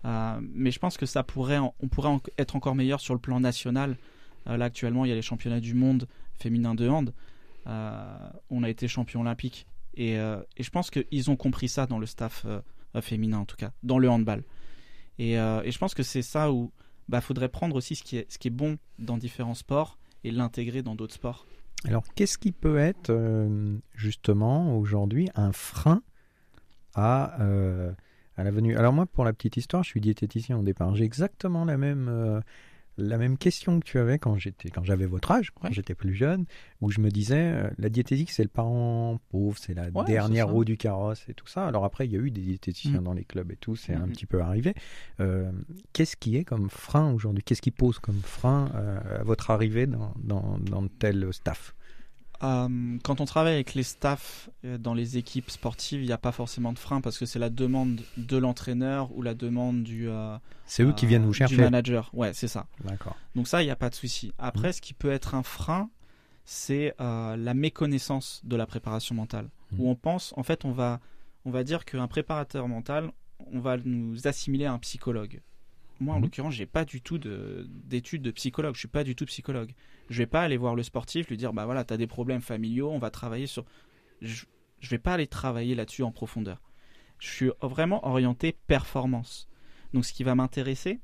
Mais 0.05 0.71
je 0.71 0.79
pense 0.79 0.97
que 0.97 1.07
ça 1.07 1.23
pourrait, 1.23 1.59
on 1.59 1.89
pourrait 1.89 2.17
être 2.39 2.57
encore 2.57 2.75
meilleur 2.75 3.01
sur 3.01 3.15
le 3.15 3.21
plan 3.21 3.41
national. 3.41 3.97
là 4.47 4.67
actuellement, 4.67 5.05
il 5.05 5.09
y 5.09 5.13
a 5.13 5.15
les 5.15 5.23
championnats 5.23 5.61
du 5.61 5.75
monde 5.75 6.07
féminin 6.35 6.75
de 6.75 6.89
hand. 6.89 7.13
on 7.67 8.63
a 8.63 8.69
été 8.69 8.89
champion 8.89 9.23
olympique 9.23 9.67
euh, 9.99 10.43
et, 10.57 10.63
je 10.63 10.71
pense 10.71 10.91
qu'ils 10.91 11.31
ont 11.31 11.37
compris 11.37 11.69
ça 11.69 11.87
dans 11.87 11.99
le 11.99 12.07
staff 12.07 12.47
euh, 12.47 12.61
féminin, 13.01 13.39
en 13.39 13.45
tout 13.45 13.57
cas, 13.57 13.73
dans 13.83 13.99
le 13.99 14.09
handball. 14.09 14.45
Et, 15.19 15.39
euh, 15.39 15.63
et 15.65 15.71
je 15.71 15.79
pense 15.79 15.95
que 15.95 16.03
c'est 16.03 16.23
ça 16.23 16.53
où 16.53 16.73
il 17.09 17.11
bah, 17.11 17.21
faudrait 17.21 17.49
prendre 17.49 17.77
aussi 17.77 17.95
ce 17.95 18.03
qui, 18.03 18.17
est, 18.17 18.31
ce 18.31 18.39
qui 18.39 18.49
est 18.49 18.53
bon 18.53 18.79
dans 18.99 19.17
différents 19.17 19.55
sports 19.55 19.99
et 20.25 20.31
l'intégrer 20.31 20.83
dans 20.83 20.95
d'autres 20.95 21.15
sports. 21.15 21.47
Alors, 21.85 22.05
qu'est-ce 22.15 22.39
qui 22.39 22.51
peut 22.51 22.79
être 22.79 23.13
justement 23.95 24.79
aujourd'hui 24.79 25.29
un 25.35 25.53
frein 25.53 26.03
à, 26.95 27.37
à 28.37 28.45
la 28.45 28.51
venue 28.51 28.77
Alors 28.77 28.93
moi, 28.93 29.07
pour 29.07 29.25
la 29.25 29.33
petite 29.33 29.57
histoire, 29.57 29.83
je 29.83 29.91
suis 29.91 30.01
diététicien 30.01 30.59
au 30.59 30.63
départ. 30.63 30.95
J'ai 30.95 31.05
exactement 31.05 31.65
la 31.65 31.77
même 31.77 32.43
la 32.97 33.19
même 33.19 33.37
question 33.37 33.81
que 33.81 33.85
tu 33.85 33.99
avais 33.99 34.19
quand 34.19 34.37
j'étais 34.39 34.71
quand 34.71 34.85
j'avais 34.85 35.07
votre 35.07 35.31
âge, 35.33 35.51
quand 35.51 35.71
j'étais 35.73 35.95
plus 35.95 36.15
jeune, 36.15 36.45
où 36.81 36.91
je 36.91 37.01
me 37.01 37.11
disais 37.11 37.53
euh, 37.53 37.71
la 37.79 37.89
diététique 37.89 38.31
c'est 38.31 38.43
le 38.43 38.49
parent 38.49 39.21
pauvre, 39.31 39.59
c'est 39.59 39.75
la 39.75 39.91
dernière 39.91 40.49
roue 40.49 40.65
du 40.65 40.77
carrosse 40.77 41.25
et 41.29 41.35
tout 41.35 41.47
ça. 41.47 41.67
Alors 41.67 41.85
après 41.85 42.07
il 42.07 42.13
y 42.13 42.17
a 42.17 42.21
eu 42.21 42.31
des 42.31 42.43
diététiciens 42.43 43.01
mm. 43.01 43.05
dans 43.05 43.15
les 43.15 43.25
clubs 43.25 43.51
et 43.51 43.57
tout, 43.57 43.77
c'est 43.77 43.95
un 43.95 44.07
mm-hmm. 44.07 44.11
petit 44.13 44.27
peu 44.27 44.41
arrivé. 44.41 44.75
Euh, 45.21 45.51
qu'est-ce 45.93 46.17
qui 46.17 46.37
est 46.37 46.45
comme 46.45 46.71
frein 46.71 47.13
aujourd'hui? 47.13 47.43
Qu'est-ce 47.43 47.63
qui 47.63 47.73
pose 47.73 47.99
comme 47.99 48.21
frein 48.23 48.71
euh, 48.75 49.21
à 49.21 49.25
votre 49.25 49.51
arrivée 49.51 49.87
dans, 49.87 50.15
dans, 50.23 50.59
dans 50.59 50.87
tel 50.87 51.33
staff? 51.33 51.75
Euh, 52.43 52.99
quand 53.03 53.21
on 53.21 53.25
travaille 53.25 53.55
avec 53.55 53.75
les 53.75 53.83
staffs 53.83 54.51
euh, 54.65 54.77
dans 54.77 54.95
les 54.95 55.17
équipes 55.17 55.51
sportives, 55.51 56.03
il 56.03 56.07
n'y 56.07 56.13
a 56.13 56.19
pas 56.19 56.33
forcément 56.33 56.73
de 56.73 56.79
frein 56.79 57.01
parce 57.01 57.19
que 57.19 57.27
c'est 57.27 57.39
la 57.39 57.51
demande 57.51 58.01
de 58.17 58.37
l'entraîneur 58.37 59.15
ou 59.17 59.23
la 59.23 59.35
demande 59.35 59.83
du. 59.83 60.09
Euh, 60.09 60.37
c'est 60.67 60.83
eux 60.83 60.93
qui 60.93 61.07
viennent 61.07 61.25
vous 61.25 61.33
chercher. 61.33 61.57
Du 61.57 61.63
manager, 61.63 62.11
ouais, 62.13 62.33
c'est 62.35 62.49
ça. 62.49 62.67
D'accord. 62.85 63.17
Donc 63.35 63.49
ça, 63.49 63.63
il 63.63 63.67
n'y 63.67 63.71
a 63.71 63.77
pas 63.77 63.91
de 63.91 63.95
souci. 63.95 64.33
Après, 64.39 64.71
mmh. 64.71 64.73
ce 64.73 64.81
qui 64.81 64.95
peut 64.95 65.13
être 65.13 65.35
un 65.35 65.43
frein, 65.43 65.91
c'est 66.45 66.95
la 66.99 67.55
méconnaissance 67.55 68.41
de 68.45 68.57
la 68.57 68.67
préparation 68.67 69.15
mentale. 69.15 69.49
Mmh. 69.73 69.81
Où 69.81 69.89
on 69.91 69.95
pense, 69.95 70.35
en 70.37 70.43
fait, 70.43 70.65
on 70.65 70.73
va, 70.73 71.01
on 71.45 71.51
va 71.51 71.65
dire 71.65 71.85
qu'un 71.85 72.07
préparateur 72.09 72.69
mental, 72.69 73.13
on 73.53 73.61
va 73.61 73.77
nous 73.85 74.27
assimiler 74.27 74.67
à 74.67 74.73
un 74.73 74.79
psychologue. 74.79 75.41
Moi, 76.05 76.15
en 76.15 76.19
mmh. 76.19 76.23
l'occurrence, 76.23 76.55
j'ai 76.55 76.67
pas 76.67 76.85
du 76.85 77.01
tout 77.01 77.19
d'études 77.19 78.23
de, 78.23 78.29
de 78.29 78.35
psychologue. 78.35 78.75
Je 78.75 78.81
suis 78.81 78.89
pas 78.89 79.05
du 79.05 79.17
tout 79.17 79.25
psychologue. 79.25 79.73
Je 80.11 80.19
vais 80.19 80.27
pas 80.27 80.43
aller 80.43 80.59
voir 80.59 80.75
le 80.75 80.83
sportif, 80.83 81.29
lui 81.29 81.37
dire 81.37 81.53
bah 81.53 81.65
voilà, 81.65 81.85
tu 81.85 81.95
as 81.95 81.97
des 81.97 82.07
problèmes 82.07 82.43
familiaux, 82.43 82.91
on 82.91 82.99
va 82.99 83.11
travailler 83.11 83.47
sur. 83.47 83.65
Je, 84.21 84.45
je 84.81 84.91
vais 84.91 84.99
pas 84.99 85.15
aller 85.15 85.27
travailler 85.27 85.75
là-dessus 85.75 86.03
en 86.03 86.13
profondeur. 86.13 86.61
Je 87.19 87.29
suis 87.29 87.51
vraiment 87.63 88.07
orienté 88.07 88.55
performance. 88.67 89.49
Donc, 89.95 90.05
ce 90.05 90.13
qui 90.13 90.25
va 90.25 90.35
m'intéresser 90.35 91.01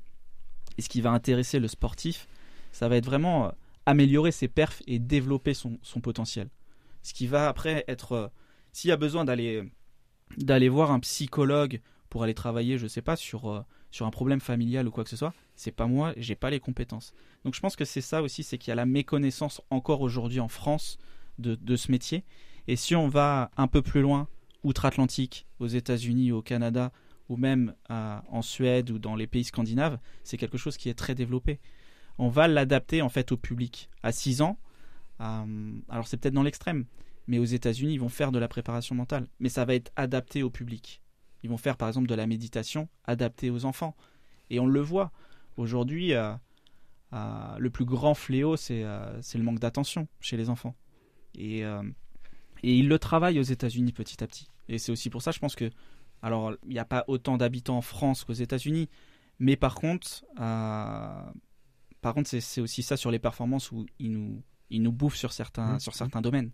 et 0.77 0.81
ce 0.81 0.89
qui 0.89 1.01
va 1.01 1.11
intéresser 1.11 1.59
le 1.59 1.67
sportif, 1.67 2.27
ça 2.71 2.87
va 2.87 2.97
être 2.97 3.05
vraiment 3.05 3.47
euh, 3.47 3.51
améliorer 3.87 4.31
ses 4.31 4.47
perfs 4.47 4.83
et 4.85 4.99
développer 4.99 5.53
son, 5.53 5.79
son 5.81 5.99
potentiel. 5.99 6.49
Ce 7.01 7.13
qui 7.13 7.25
va 7.25 7.49
après 7.49 7.83
être. 7.87 8.11
Euh, 8.11 8.27
s'il 8.71 8.89
y 8.89 8.93
a 8.93 8.97
besoin 8.97 9.25
d'aller 9.25 9.63
d'aller 10.37 10.69
voir 10.69 10.91
un 10.91 10.99
psychologue 10.99 11.81
pour 12.09 12.23
aller 12.23 12.33
travailler, 12.33 12.77
je 12.77 12.87
sais 12.87 13.01
pas, 13.01 13.15
sur, 13.15 13.49
euh, 13.49 13.61
sur 13.91 14.05
un 14.05 14.09
problème 14.09 14.39
familial 14.39 14.87
ou 14.87 14.91
quoi 14.91 15.03
que 15.03 15.09
ce 15.09 15.17
soit, 15.17 15.33
c'est 15.55 15.71
pas 15.71 15.87
moi, 15.87 16.13
j'ai 16.17 16.35
pas 16.35 16.49
les 16.49 16.59
compétences. 16.59 17.13
Donc 17.45 17.55
je 17.55 17.59
pense 17.59 17.75
que 17.75 17.85
c'est 17.85 18.01
ça 18.01 18.21
aussi, 18.21 18.43
c'est 18.43 18.57
qu'il 18.57 18.69
y 18.69 18.73
a 18.73 18.75
la 18.75 18.85
méconnaissance 18.85 19.61
encore 19.69 20.01
aujourd'hui 20.01 20.39
en 20.39 20.47
France 20.47 20.97
de, 21.37 21.75
ce 21.75 21.91
métier. 21.91 22.23
Et 22.67 22.75
si 22.75 22.95
on 22.95 23.07
va 23.07 23.51
un 23.57 23.67
peu 23.67 23.81
plus 23.81 24.01
loin, 24.01 24.27
outre-Atlantique, 24.63 25.47
aux 25.59 25.67
États-Unis, 25.67 26.31
au 26.31 26.41
Canada, 26.41 26.91
ou 27.29 27.37
même 27.37 27.73
en 27.89 28.41
Suède 28.41 28.91
ou 28.91 28.99
dans 28.99 29.15
les 29.15 29.27
pays 29.27 29.43
scandinaves, 29.43 29.97
c'est 30.23 30.37
quelque 30.37 30.57
chose 30.57 30.77
qui 30.77 30.89
est 30.89 30.93
très 30.93 31.15
développé. 31.15 31.59
On 32.17 32.29
va 32.29 32.47
l'adapter 32.47 33.01
en 33.01 33.09
fait 33.09 33.31
au 33.31 33.37
public. 33.37 33.89
À 34.03 34.11
6 34.11 34.41
ans, 34.41 34.57
euh, 35.21 35.73
alors 35.89 36.07
c'est 36.07 36.17
peut-être 36.17 36.33
dans 36.33 36.43
l'extrême, 36.43 36.85
mais 37.27 37.39
aux 37.39 37.45
États-Unis, 37.45 37.93
ils 37.93 37.99
vont 37.99 38.09
faire 38.09 38.31
de 38.31 38.39
la 38.39 38.47
préparation 38.47 38.95
mentale, 38.95 39.27
mais 39.39 39.49
ça 39.49 39.65
va 39.65 39.75
être 39.75 39.91
adapté 39.95 40.43
au 40.43 40.49
public. 40.49 41.00
Ils 41.43 41.49
vont 41.49 41.57
faire 41.57 41.77
par 41.77 41.87
exemple 41.87 42.07
de 42.07 42.15
la 42.15 42.27
méditation 42.27 42.87
adaptée 43.05 43.49
aux 43.49 43.65
enfants. 43.65 43.95
Et 44.49 44.59
on 44.59 44.65
le 44.65 44.81
voit. 44.81 45.11
Aujourd'hui, 45.57 46.13
euh, 46.13 46.33
euh, 47.13 47.57
le 47.57 47.69
plus 47.69 47.85
grand 47.85 48.13
fléau, 48.13 48.55
euh, 48.69 49.19
c'est 49.21 49.37
le 49.37 49.43
manque 49.43 49.59
d'attention 49.59 50.07
chez 50.19 50.37
les 50.37 50.49
enfants. 50.49 50.75
Et, 51.35 51.61
et 51.61 52.75
ils 52.75 52.89
le 52.89 52.99
travaillent 52.99 53.39
aux 53.39 53.43
États-Unis 53.43 53.93
petit 53.93 54.21
à 54.23 54.27
petit. 54.27 54.47
Et 54.67 54.77
c'est 54.77 54.91
aussi 54.91 55.09
pour 55.09 55.21
ça, 55.21 55.31
je 55.31 55.39
pense 55.39 55.55
que. 55.55 55.69
Alors, 56.23 56.53
il 56.67 56.73
n'y 56.73 56.79
a 56.79 56.85
pas 56.85 57.03
autant 57.07 57.37
d'habitants 57.37 57.77
en 57.77 57.81
France 57.81 58.25
qu'aux 58.25 58.33
États-Unis. 58.33 58.89
Mais 59.39 59.55
par 59.55 59.73
contre, 59.75 60.23
par 60.35 62.13
contre 62.13 62.29
c'est 62.29 62.61
aussi 62.61 62.83
ça 62.83 62.97
sur 62.97 63.09
les 63.09 63.17
performances 63.17 63.71
où 63.71 63.87
ils 63.97 64.11
nous, 64.11 64.43
ils 64.69 64.83
nous 64.83 64.91
bouffent 64.91 65.15
sur 65.15 65.31
certains, 65.31 65.75
mmh. 65.75 65.79
sur 65.79 65.95
certains 65.95 66.21
domaines. 66.21 66.51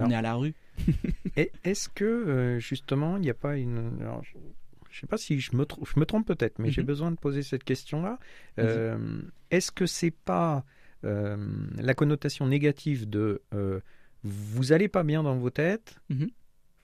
On 0.00 0.10
est 0.10 0.14
à 0.14 0.22
la 0.22 0.34
rue. 0.34 0.54
Est-ce 1.64 1.88
que 1.88 2.04
euh, 2.04 2.58
justement 2.58 3.16
il 3.16 3.22
n'y 3.22 3.30
a 3.30 3.34
pas 3.34 3.56
une... 3.56 3.90
je 4.00 4.96
ne 4.96 5.00
sais 5.00 5.06
pas 5.06 5.18
si 5.18 5.40
je 5.40 5.56
me, 5.56 5.66
je 5.82 6.00
me 6.00 6.04
trompe 6.04 6.26
peut-être, 6.26 6.58
mais 6.58 6.70
j'ai 6.70 6.82
mhm. 6.82 6.86
besoin 6.86 7.10
de 7.10 7.16
poser 7.16 7.42
cette 7.42 7.64
question-là. 7.64 8.18
Euh, 8.58 9.22
est-ce 9.50 9.70
que 9.70 9.86
c'est 9.86 10.10
pas 10.10 10.64
euh, 11.04 11.36
la 11.76 11.94
connotation 11.94 12.46
négative 12.46 13.08
de 13.08 13.42
vous 14.22 14.72
allez 14.72 14.88
pas 14.88 15.02
bien 15.02 15.22
dans 15.22 15.36
vos 15.36 15.48
têtes, 15.48 15.98
mhm. 16.10 16.28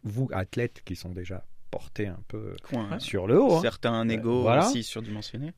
vous 0.04 0.28
athlètes 0.32 0.82
qui 0.84 0.96
sont 0.96 1.10
déjà 1.10 1.44
portés 1.70 2.06
un 2.06 2.20
peu 2.28 2.54
sur 2.98 3.26
le 3.26 3.38
haut, 3.40 3.56
hein. 3.56 3.60
certains 3.60 4.08
égaux 4.08 4.48
aussi 4.48 4.82
surdimensionnés. 4.82 5.52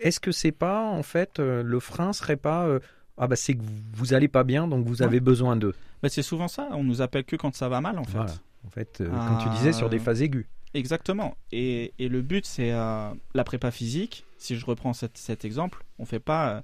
Est-ce 0.00 0.20
que 0.20 0.32
c'est 0.32 0.52
pas 0.52 0.82
en 0.82 1.02
fait 1.02 1.38
le 1.38 1.80
frein 1.80 2.12
serait 2.12 2.36
pas 2.36 2.78
ah 3.18 3.26
bah 3.26 3.36
c'est 3.36 3.54
que 3.54 3.62
vous 3.94 4.14
allez 4.14 4.28
pas 4.28 4.44
bien 4.44 4.68
donc 4.68 4.86
vous 4.86 5.02
avez 5.02 5.20
besoin 5.20 5.56
d'eux. 5.56 5.74
Bah 6.02 6.08
c'est 6.08 6.22
souvent 6.22 6.48
ça, 6.48 6.68
on 6.72 6.84
nous 6.84 7.00
appelle 7.00 7.24
que 7.24 7.36
quand 7.36 7.54
ça 7.54 7.68
va 7.68 7.80
mal 7.80 7.98
en 7.98 8.04
fait. 8.04 8.18
En 8.18 8.70
fait, 8.70 9.00
euh, 9.00 9.08
comme 9.08 9.38
tu 9.42 9.48
disais, 9.50 9.72
sur 9.72 9.88
des 9.88 9.98
phases 9.98 10.22
aiguës. 10.22 10.44
Exactement. 10.74 11.36
Et, 11.52 11.94
et 11.98 12.08
le 12.08 12.20
but 12.20 12.44
c'est 12.44 12.72
euh, 12.72 13.10
la 13.34 13.44
prépa 13.44 13.70
physique. 13.70 14.24
Si 14.38 14.56
je 14.56 14.66
reprends 14.66 14.92
cet, 14.92 15.16
cet 15.16 15.44
exemple, 15.44 15.84
on 15.98 16.04
fait 16.04 16.20
pas. 16.20 16.50
Euh, 16.50 16.60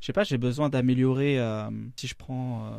je 0.00 0.06
sais 0.06 0.12
pas, 0.12 0.24
j'ai 0.24 0.36
besoin 0.36 0.68
d'améliorer. 0.68 1.40
si 1.96 2.06
je 2.06 2.14
prends 2.14 2.70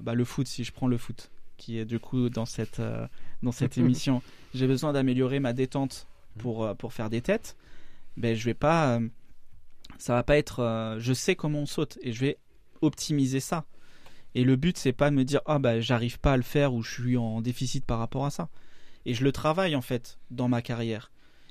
bah, 0.00 0.14
le 0.14 0.24
foot, 0.24 0.46
si 0.46 0.64
je 0.64 0.72
prends 0.72 0.86
le 0.86 0.96
foot, 0.96 1.30
qui 1.58 1.78
est 1.78 1.84
du 1.84 1.98
coup 1.98 2.30
dans 2.30 2.46
cette 2.46 2.80
dans 3.42 3.52
cette 3.52 3.76
émission, 3.78 4.22
j'ai 4.54 4.66
besoin 4.66 4.94
d'améliorer 4.94 5.38
ma 5.38 5.52
détente 5.52 6.06
pour 6.38 6.74
pour 6.76 6.94
faire 6.94 7.10
des 7.10 7.20
têtes. 7.20 7.56
Ben 8.16 8.34
je 8.34 8.42
vais 8.46 8.54
pas. 8.54 9.00
ça 9.98 10.14
va 10.14 10.22
pas 10.22 10.38
être. 10.38 10.96
je 10.98 11.12
sais 11.12 11.36
comment 11.36 11.58
on 11.58 11.66
saute 11.66 11.98
et 12.00 12.12
je 12.12 12.20
vais 12.20 12.38
optimiser 12.82 13.40
ça. 13.40 13.64
Et 14.34 14.44
le 14.44 14.56
but, 14.56 14.76
c'est 14.76 14.92
pas 14.92 15.10
de 15.10 15.16
me 15.16 15.24
dire 15.24 15.40
ah 15.46 15.58
bah 15.58 15.80
j'arrive 15.80 16.18
pas 16.18 16.34
à 16.34 16.36
le 16.36 16.42
faire 16.42 16.74
ou 16.74 16.82
je 16.82 16.92
suis 16.92 17.16
en 17.16 17.40
déficit 17.40 17.84
par 17.84 17.98
rapport 17.98 18.26
à 18.26 18.30
ça. 18.30 18.48
Et 19.04 19.14
je 19.14 19.24
le 19.24 19.32
travaille 19.32 19.74
en 19.74 19.82
fait 19.82 20.18
dans 20.30 20.48
ma 20.48 20.62
carrière. 20.62 21.10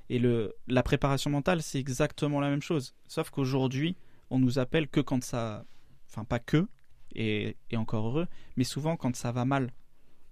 Et 0.10 0.20
le, 0.20 0.56
la 0.68 0.84
préparation 0.84 1.30
mentale, 1.30 1.62
c'est 1.62 1.80
exactement 1.80 2.40
la 2.40 2.50
même 2.50 2.62
chose. 2.62 2.94
Sauf 3.08 3.30
qu'aujourd'hui, 3.30 3.96
on 4.30 4.40
nous 4.40 4.60
appelle 4.60 4.88
que 4.88 5.00
quand 5.00 5.24
ça. 5.24 5.66
Enfin, 6.10 6.26
pas 6.26 6.40
que, 6.40 6.68
et, 7.16 7.56
et 7.70 7.78
encore 7.78 8.06
heureux, 8.08 8.28
mais 8.58 8.66
souvent 8.66 8.98
quand 8.98 9.16
ça 9.16 9.32
va 9.32 9.46
mal. 9.46 9.72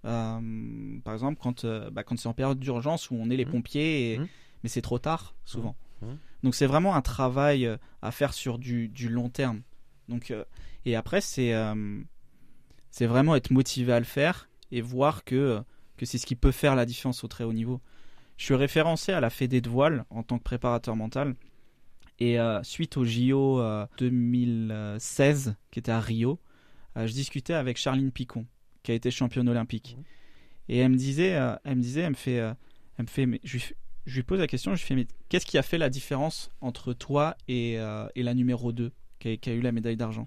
Euh, 0.04 0.98
par 1.04 1.14
exemple, 1.14 1.38
quand, 1.40 1.64
euh, 1.64 1.90
bah, 1.90 2.04
quand 2.04 2.18
c'est 2.18 2.28
en 2.28 2.34
période 2.34 2.58
d'urgence 2.58 3.10
où 3.10 3.14
on 3.14 3.30
est 3.30 3.36
les 3.36 3.46
mmh. 3.46 3.50
pompiers, 3.50 4.12
et, 4.12 4.18
mmh. 4.18 4.28
mais 4.62 4.68
c'est 4.68 4.82
trop 4.82 4.98
tard, 4.98 5.34
souvent. 5.44 5.76
Mmh. 6.02 6.06
Donc 6.42 6.54
c'est 6.54 6.66
vraiment 6.66 6.94
un 6.94 7.02
travail 7.02 7.66
euh, 7.66 7.76
à 8.02 8.10
faire 8.10 8.32
sur 8.32 8.58
du, 8.58 8.88
du 8.88 9.08
long 9.08 9.28
terme. 9.28 9.62
Donc 10.10 10.32
et 10.84 10.96
après, 10.96 11.20
c'est 11.20 11.52
euh, 11.54 12.00
c'est 12.90 13.06
vraiment 13.06 13.36
être 13.36 13.50
motivé 13.50 13.92
à 13.92 13.98
le 13.98 14.04
faire 14.04 14.48
et 14.72 14.80
voir 14.80 15.24
que, 15.24 15.62
que 15.96 16.06
c'est 16.06 16.18
ce 16.18 16.26
qui 16.26 16.36
peut 16.36 16.52
faire 16.52 16.74
la 16.74 16.86
différence 16.86 17.24
au 17.24 17.28
très 17.28 17.44
haut 17.44 17.52
niveau. 17.52 17.80
je 18.36 18.44
suis 18.44 18.54
référencé 18.54 19.12
à 19.12 19.20
la 19.20 19.30
Fédé 19.30 19.60
de 19.60 19.68
voile 19.68 20.04
en 20.10 20.22
tant 20.22 20.38
que 20.38 20.44
préparateur 20.44 20.96
mental. 20.96 21.34
Et 22.18 22.38
euh, 22.38 22.62
suite 22.62 22.96
au 22.96 23.04
JO 23.04 23.62
2016, 23.98 25.54
qui 25.70 25.78
était 25.78 25.92
à 25.92 26.00
Rio, 26.00 26.38
je 26.96 27.12
discutais 27.12 27.54
avec 27.54 27.78
Charline 27.78 28.10
Picon, 28.10 28.46
qui 28.82 28.92
a 28.92 28.94
été 28.94 29.10
championne 29.10 29.48
olympique. 29.48 29.96
Et 30.68 30.78
elle 30.78 30.90
me 30.90 30.96
disait, 30.96 31.38
elle 31.64 31.76
me 31.76 31.82
disait, 31.82 32.02
elle 32.02 32.10
me 32.10 32.14
fait, 32.14 32.34
elle 32.34 32.56
me 32.98 33.06
fait, 33.06 33.24
mais 33.26 33.40
je, 33.42 33.58
je 34.04 34.14
lui 34.14 34.22
pose 34.22 34.38
la 34.38 34.46
question, 34.46 34.74
je 34.74 34.82
lui 34.82 34.86
fais, 34.86 34.94
mais 34.94 35.06
qu'est-ce 35.28 35.46
qui 35.46 35.56
a 35.56 35.62
fait 35.62 35.78
la 35.78 35.88
différence 35.88 36.50
entre 36.60 36.92
toi 36.92 37.36
et, 37.48 37.78
et 38.14 38.22
la 38.22 38.34
numéro 38.34 38.72
2 38.72 38.92
qui 39.20 39.28
a, 39.28 39.36
qui 39.36 39.50
a 39.50 39.52
eu 39.52 39.60
la 39.60 39.70
médaille 39.70 39.96
d'argent 39.96 40.26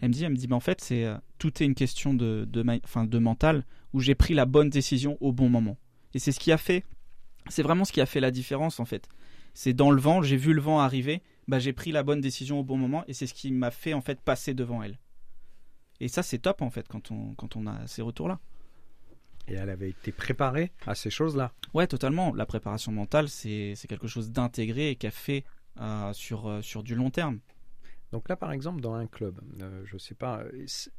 elle 0.00 0.08
me 0.08 0.14
dit, 0.14 0.24
elle 0.24 0.32
me 0.32 0.36
dit, 0.36 0.48
en 0.52 0.60
fait, 0.60 0.80
c'est 0.80 1.04
euh, 1.04 1.16
tout 1.38 1.62
est 1.62 1.66
une 1.66 1.74
question 1.74 2.14
de, 2.14 2.46
de, 2.48 2.62
de 2.62 3.18
mental 3.18 3.64
où 3.92 4.00
j'ai 4.00 4.14
pris 4.14 4.34
la 4.34 4.44
bonne 4.44 4.68
décision 4.68 5.16
au 5.20 5.32
bon 5.32 5.48
moment. 5.48 5.78
Et 6.14 6.18
c'est 6.18 6.32
ce 6.32 6.40
qui 6.40 6.52
a 6.52 6.58
fait, 6.58 6.84
c'est 7.48 7.62
vraiment 7.62 7.84
ce 7.84 7.92
qui 7.92 8.00
a 8.00 8.06
fait 8.06 8.20
la 8.20 8.30
différence 8.30 8.80
en 8.80 8.84
fait. 8.84 9.08
C'est 9.54 9.72
dans 9.72 9.90
le 9.90 10.00
vent, 10.00 10.22
j'ai 10.22 10.36
vu 10.36 10.52
le 10.52 10.60
vent 10.60 10.80
arriver, 10.80 11.22
bah 11.48 11.58
j'ai 11.58 11.72
pris 11.72 11.92
la 11.92 12.02
bonne 12.02 12.20
décision 12.20 12.60
au 12.60 12.64
bon 12.64 12.76
moment 12.76 13.04
et 13.08 13.14
c'est 13.14 13.26
ce 13.26 13.34
qui 13.34 13.50
m'a 13.52 13.70
fait 13.70 13.94
en 13.94 14.00
fait 14.00 14.20
passer 14.20 14.54
devant 14.54 14.82
elle. 14.82 14.98
Et 16.00 16.08
ça 16.08 16.22
c'est 16.22 16.38
top 16.38 16.60
en 16.60 16.70
fait 16.70 16.86
quand 16.88 17.10
on 17.10 17.34
quand 17.34 17.56
on 17.56 17.66
a 17.66 17.86
ces 17.86 18.02
retours 18.02 18.28
là. 18.28 18.38
Et 19.48 19.54
elle 19.54 19.70
avait 19.70 19.90
été 19.90 20.12
préparée 20.12 20.72
à 20.86 20.94
ces 20.94 21.08
choses-là. 21.08 21.52
Ouais, 21.72 21.86
totalement. 21.86 22.34
La 22.34 22.46
préparation 22.46 22.90
mentale, 22.90 23.28
c'est 23.28 23.74
quelque 23.88 24.08
chose 24.08 24.32
d'intégré 24.32 24.90
et 24.90 24.96
qui 24.96 25.06
a 25.06 25.12
fait 25.12 25.44
euh, 25.80 26.12
sur, 26.12 26.48
euh, 26.48 26.62
sur 26.62 26.82
du 26.82 26.96
long 26.96 27.10
terme. 27.10 27.38
Donc 28.12 28.28
là, 28.28 28.36
par 28.36 28.52
exemple, 28.52 28.80
dans 28.80 28.94
un 28.94 29.06
club, 29.06 29.40
euh, 29.60 29.82
je 29.84 29.94
ne 29.94 29.98
sais 29.98 30.14
pas, 30.14 30.44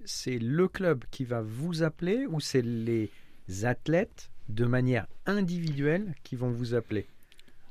c'est 0.06 0.40
le 0.40 0.68
club 0.68 1.06
qui 1.10 1.24
va 1.24 1.42
vous 1.42 1.84
appeler 1.84 2.26
ou 2.28 2.40
c'est 2.40 2.62
les 2.62 3.10
athlètes 3.64 4.30
de 4.50 4.66
manière 4.66 5.08
individuelle 5.26 6.16
qui 6.24 6.36
vont 6.36 6.52
vous 6.52 6.74
appeler? 6.74 7.08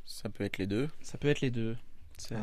Ça 0.05 0.29
peut 0.29 0.45
être 0.45 0.59
les 0.59 0.67
deux. 0.67 0.89
Ça 1.03 1.19
peut 1.19 1.29
être 1.29 1.41
les 1.41 1.51
deux. 1.51 1.77
Euh, 2.33 2.37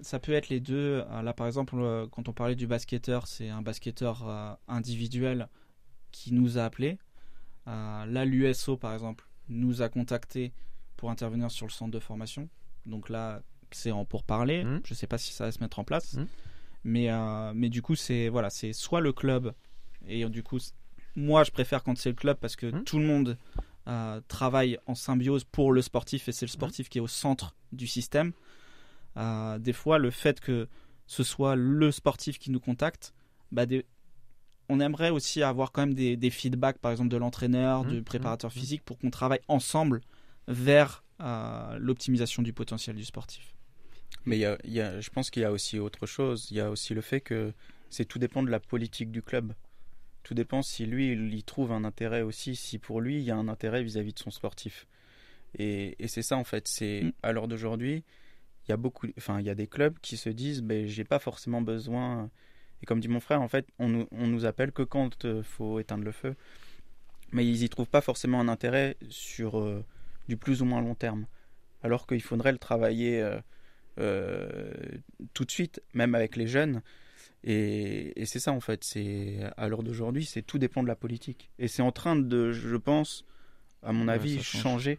ça 0.00 0.20
peut 0.20 0.32
être 0.32 0.48
les 0.48 0.60
deux. 0.60 1.04
Euh, 1.10 1.22
là, 1.22 1.32
par 1.32 1.46
exemple, 1.46 1.74
quand 2.12 2.28
on 2.28 2.32
parlait 2.32 2.54
du 2.54 2.66
basketteur, 2.66 3.26
c'est 3.26 3.48
un 3.48 3.62
basketteur 3.62 4.58
individuel 4.68 5.48
qui 6.12 6.32
nous 6.32 6.58
a 6.58 6.64
appelés. 6.64 6.98
là, 7.66 8.24
l'USO, 8.24 8.76
par 8.76 8.92
exemple, 8.92 9.26
nous 9.48 9.82
a 9.82 9.88
contactés 9.88 10.52
pour 10.96 11.10
intervenir 11.10 11.50
sur 11.50 11.66
le 11.66 11.72
centre 11.72 11.90
de 11.90 11.98
formation. 11.98 12.48
Donc 12.86 13.08
là, 13.08 13.42
c'est 13.76 13.90
en 13.90 14.04
pourparler. 14.04 14.64
Mmh. 14.64 14.80
Je 14.84 14.92
ne 14.92 14.96
sais 14.96 15.06
pas 15.06 15.18
si 15.18 15.32
ça 15.32 15.44
va 15.44 15.52
se 15.52 15.60
mettre 15.60 15.78
en 15.78 15.84
place. 15.84 16.14
Mmh. 16.14 16.26
Mais, 16.84 17.10
euh, 17.10 17.52
mais 17.54 17.70
du 17.70 17.82
coup, 17.82 17.96
c'est 17.96 18.28
voilà, 18.28 18.50
c'est 18.50 18.72
soit 18.72 19.00
le 19.00 19.12
club, 19.12 19.54
et 20.06 20.24
du 20.28 20.42
coup, 20.42 20.58
moi 21.16 21.42
je 21.44 21.50
préfère 21.50 21.82
quand 21.82 21.96
c'est 21.96 22.10
le 22.10 22.14
club 22.14 22.36
parce 22.38 22.56
que 22.56 22.66
mmh. 22.66 22.84
tout 22.84 22.98
le 22.98 23.06
monde 23.06 23.38
euh, 23.88 24.20
travaille 24.28 24.78
en 24.86 24.94
symbiose 24.94 25.44
pour 25.44 25.72
le 25.72 25.80
sportif 25.80 26.28
et 26.28 26.32
c'est 26.32 26.46
le 26.46 26.50
sportif 26.50 26.88
qui 26.88 26.98
est 26.98 27.00
au 27.00 27.08
centre 27.08 27.56
du 27.72 27.86
système. 27.86 28.32
Euh, 29.16 29.58
des 29.58 29.72
fois, 29.72 29.98
le 29.98 30.10
fait 30.10 30.40
que 30.40 30.68
ce 31.06 31.22
soit 31.22 31.56
le 31.56 31.90
sportif 31.90 32.38
qui 32.38 32.50
nous 32.50 32.60
contacte, 32.60 33.14
bah 33.50 33.64
on 34.68 34.80
aimerait 34.80 35.10
aussi 35.10 35.42
avoir 35.42 35.72
quand 35.72 35.82
même 35.82 35.94
des, 35.94 36.16
des 36.16 36.30
feedbacks, 36.30 36.78
par 36.78 36.90
exemple 36.90 37.10
de 37.10 37.16
l'entraîneur, 37.18 37.84
du 37.84 38.02
préparateur 38.02 38.50
physique, 38.52 38.82
pour 38.82 38.98
qu'on 38.98 39.10
travaille 39.10 39.40
ensemble 39.48 40.00
vers 40.48 41.04
l'optimisation 41.78 42.42
du 42.42 42.52
potentiel 42.52 42.96
du 42.96 43.04
sportif. 43.04 43.54
Mais 44.26 44.38
y 44.38 44.44
a, 44.44 44.58
y 44.64 44.80
a, 44.80 45.00
je 45.00 45.10
pense 45.10 45.30
qu'il 45.30 45.42
y 45.42 45.44
a 45.44 45.52
aussi 45.52 45.78
autre 45.78 46.06
chose. 46.06 46.48
Il 46.50 46.56
y 46.56 46.60
a 46.60 46.70
aussi 46.70 46.94
le 46.94 47.00
fait 47.00 47.20
que 47.20 47.52
c'est 47.90 48.04
tout 48.04 48.18
dépend 48.18 48.42
de 48.42 48.50
la 48.50 48.60
politique 48.60 49.10
du 49.10 49.22
club. 49.22 49.52
Tout 50.22 50.34
dépend 50.34 50.62
si 50.62 50.86
lui, 50.86 51.12
il 51.12 51.34
y 51.34 51.42
trouve 51.42 51.70
un 51.70 51.84
intérêt 51.84 52.22
aussi, 52.22 52.56
si 52.56 52.78
pour 52.78 53.00
lui, 53.00 53.18
il 53.18 53.24
y 53.24 53.30
a 53.30 53.36
un 53.36 53.48
intérêt 53.48 53.82
vis-à-vis 53.82 54.14
de 54.14 54.18
son 54.18 54.30
sportif. 54.30 54.86
Et, 55.58 55.94
et 56.02 56.08
c'est 56.08 56.22
ça, 56.22 56.36
en 56.36 56.44
fait. 56.44 56.66
C'est 56.66 57.02
mm. 57.02 57.12
à 57.22 57.32
l'heure 57.32 57.46
d'aujourd'hui, 57.46 58.02
il 58.66 58.70
y 58.70 58.72
a 58.72 58.76
beaucoup, 58.76 59.06
enfin, 59.18 59.40
il 59.40 59.46
y 59.46 59.50
a 59.50 59.54
des 59.54 59.66
clubs 59.66 59.98
qui 60.00 60.16
se 60.16 60.30
disent, 60.30 60.62
ben, 60.62 60.86
j'ai 60.86 61.04
pas 61.04 61.18
forcément 61.18 61.60
besoin. 61.60 62.30
Et 62.82 62.86
comme 62.86 63.00
dit 63.00 63.08
mon 63.08 63.20
frère, 63.20 63.42
en 63.42 63.48
fait, 63.48 63.66
on 63.78 63.88
nous, 63.88 64.08
on 64.10 64.26
nous 64.26 64.46
appelle 64.46 64.72
que 64.72 64.82
quand 64.82 65.24
il 65.24 65.30
euh, 65.30 65.42
faut 65.42 65.78
éteindre 65.78 66.04
le 66.04 66.12
feu. 66.12 66.34
Mais 67.32 67.46
ils 67.46 67.62
y 67.62 67.68
trouvent 67.68 67.88
pas 67.88 68.00
forcément 68.00 68.40
un 68.40 68.48
intérêt 68.48 68.96
sur 69.10 69.58
euh, 69.58 69.84
du 70.28 70.36
plus 70.36 70.62
ou 70.62 70.64
moins 70.64 70.80
long 70.80 70.94
terme. 70.94 71.26
Alors 71.82 72.06
qu'il 72.06 72.22
faudrait 72.22 72.52
le 72.52 72.58
travailler. 72.58 73.20
Euh, 73.20 73.38
tout 73.96 75.44
de 75.44 75.50
suite, 75.50 75.82
même 75.92 76.14
avec 76.14 76.36
les 76.36 76.46
jeunes. 76.46 76.82
Et, 77.44 78.24
c'est 78.24 78.40
ça 78.40 78.52
en 78.52 78.60
fait, 78.60 78.84
c'est 78.84 79.38
à 79.56 79.68
l'heure 79.68 79.82
d'aujourd'hui, 79.82 80.24
c'est 80.24 80.42
tout 80.42 80.58
dépend 80.58 80.82
de 80.82 80.88
la 80.88 80.96
politique. 80.96 81.50
Et 81.58 81.68
c'est 81.68 81.82
en 81.82 81.92
train 81.92 82.16
de, 82.16 82.52
je 82.52 82.76
pense, 82.76 83.24
à 83.82 83.92
mon 83.92 84.08
avis, 84.08 84.42
changer 84.42 84.98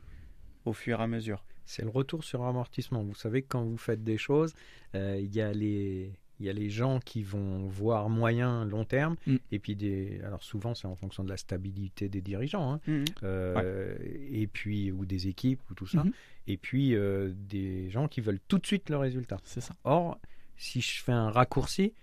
au 0.66 0.74
fur 0.74 1.00
et 1.00 1.04
à 1.04 1.08
mesure. 1.08 1.44
C'est 1.66 1.82
le 1.82 1.90
retour 1.90 2.24
sur 2.24 2.44
amortissement. 2.44 3.04
Vous 3.04 3.16
savez 3.16 3.42
que 3.42 3.48
quand 3.50 3.64
vous 3.64 3.78
faites 3.78 4.04
des 4.04 4.18
choses, 4.18 4.54
euh, 4.94 5.18
il 5.20 5.34
y 5.36 5.42
a 5.42 5.52
les 5.52 6.12
il 6.40 6.46
y 6.46 6.50
a 6.50 6.54
les 6.54 6.70
gens 6.70 7.00
qui 7.00 7.24
vont 7.24 7.66
voir 7.68 8.10
moyen, 8.10 8.66
long 8.66 8.84
terme, 8.84 9.16
mm. 9.26 9.36
et 9.52 9.60
puis 9.60 9.76
des. 9.76 10.22
Alors 10.26 10.44
souvent, 10.44 10.76
c'est 10.76 10.88
en 10.88 10.96
fonction 10.96 11.24
de 11.24 11.30
la 11.30 11.38
stabilité 11.38 12.10
des 12.10 12.22
dirigeants, 12.22 12.74
hein. 12.74 12.80
mm. 12.88 13.04
euh, 13.24 13.96
et 14.32 14.48
puis 14.48 14.92
ou 14.92 15.06
des 15.06 15.28
équipes 15.28 15.62
ou 15.70 15.74
tout 15.74 15.88
ça, 15.88 16.04
mm-hmm. 16.04 16.14
et 16.48 16.58
puis 16.58 16.96
euh, 16.96 17.32
des 17.36 17.90
gens 17.90 18.08
qui 18.08 18.22
veulent 18.22 18.42
tout 18.48 18.58
de 18.58 18.66
suite 18.66 18.90
le 18.90 18.98
résultat. 18.98 19.38
C'est 19.44 19.62
ça. 19.62 19.76
Or, 19.84 20.20
si 20.58 20.82
je 20.82 21.04
fais 21.04 21.14
un 21.14 21.30
raccourci, 21.30 21.94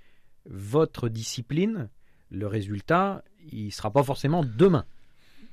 votre 0.47 1.09
discipline, 1.09 1.89
le 2.31 2.47
résultat, 2.47 3.23
il 3.51 3.71
sera 3.73 3.91
pas 3.91 4.03
forcément 4.03 4.45
demain. 4.45 4.87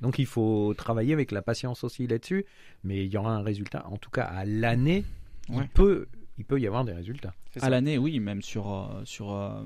Donc 0.02 0.18
il 0.18 0.26
faut 0.26 0.74
travailler 0.78 1.12
avec 1.12 1.32
la 1.32 1.42
patience 1.42 1.84
aussi 1.84 2.08
là-dessus, 2.08 2.46
mais 2.86 3.06
il 3.06 3.12
y 3.12 3.18
aura 3.18 3.36
un 3.36 3.44
résultat, 3.44 3.86
en 3.88 3.98
tout 3.98 4.10
cas 4.10 4.24
à 4.24 4.46
l'année, 4.46 5.04
il 5.50 5.68
peut 5.68 6.08
il 6.40 6.46
peut 6.46 6.60
y 6.60 6.66
avoir 6.66 6.86
des 6.86 6.94
résultats. 6.94 7.34
À 7.62 7.70
l'année, 7.70 7.98
oui, 7.98 8.20
même 8.22 8.42
sur, 8.42 8.74
euh, 8.74 9.02
sur 9.04 9.34
euh, 9.34 9.62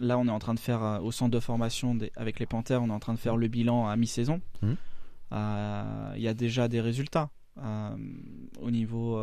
là, 0.00 0.18
on 0.18 0.26
est 0.26 0.32
en 0.32 0.40
train 0.40 0.52
de 0.52 0.58
faire 0.58 0.82
euh, 0.82 0.98
au 0.98 1.12
centre 1.12 1.30
de 1.30 1.38
formation 1.38 1.96
avec 2.16 2.40
les 2.40 2.46
Panthères, 2.46 2.82
on 2.82 2.88
est 2.88 2.92
en 2.92 2.98
train 2.98 3.14
de 3.14 3.20
faire 3.20 3.36
le 3.36 3.46
bilan 3.46 3.86
à 3.86 3.96
mi-saison. 3.96 4.40
Mmh. 4.62 4.72
Il 5.30 6.22
y 6.22 6.28
a 6.28 6.34
déjà 6.34 6.68
des 6.68 6.80
résultats 6.80 7.30
au 7.56 8.70
niveau, 8.70 9.18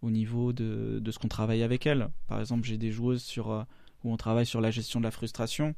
au 0.00 0.10
niveau 0.10 0.54
de, 0.54 1.00
de 1.02 1.10
ce 1.10 1.18
qu'on 1.18 1.28
travaille 1.28 1.62
avec 1.62 1.84
elles. 1.84 2.08
Par 2.28 2.40
exemple, 2.40 2.66
j'ai 2.66 2.78
des 2.78 2.92
joueuses 2.92 3.22
sur, 3.22 3.66
où 4.04 4.12
on 4.12 4.16
travaille 4.16 4.46
sur 4.46 4.62
la 4.62 4.70
gestion 4.70 5.00
de 5.00 5.04
la 5.04 5.10
frustration. 5.10 5.74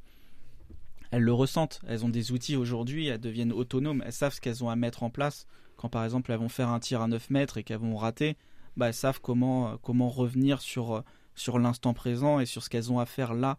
Elles 1.11 1.23
le 1.23 1.33
ressentent. 1.33 1.81
Elles 1.89 2.05
ont 2.05 2.11
des 2.11 2.31
outils 2.31 2.55
aujourd'hui. 2.55 3.09
Elles 3.09 3.21
deviennent 3.21 3.53
autonomes. 3.53 4.05
Elles 4.07 4.13
savent 4.13 4.33
ce 4.33 4.41
qu'elles 4.41 4.63
ont 4.63 4.71
à 4.71 4.77
mettre 4.77 5.03
en 5.03 5.11
place. 5.11 5.49
Quand 5.77 5.89
par 5.89 6.05
exemple 6.05 6.31
elles 6.31 6.39
vont 6.39 6.49
faire 6.49 6.69
un 6.69 6.79
tir 6.79 7.01
à 7.01 7.09
9 7.09 7.31
mètres 7.31 7.59
et 7.59 7.65
qu'elles 7.65 7.79
vont 7.79 7.97
rater, 7.97 8.37
bah, 8.77 8.93
savent 8.93 9.21
comment, 9.21 9.73
euh, 9.73 9.77
comment 9.83 10.09
revenir 10.09 10.61
sur, 10.61 10.95
euh, 10.95 11.01
sur 11.35 11.59
l'instant 11.59 11.95
présent 11.95 12.41
et 12.41 12.47
sur 12.47 12.63
ce 12.63 12.71
qu'elles 12.71 12.93
ont 12.93 12.99
à 12.99 13.07
faire 13.07 13.35
là, 13.35 13.59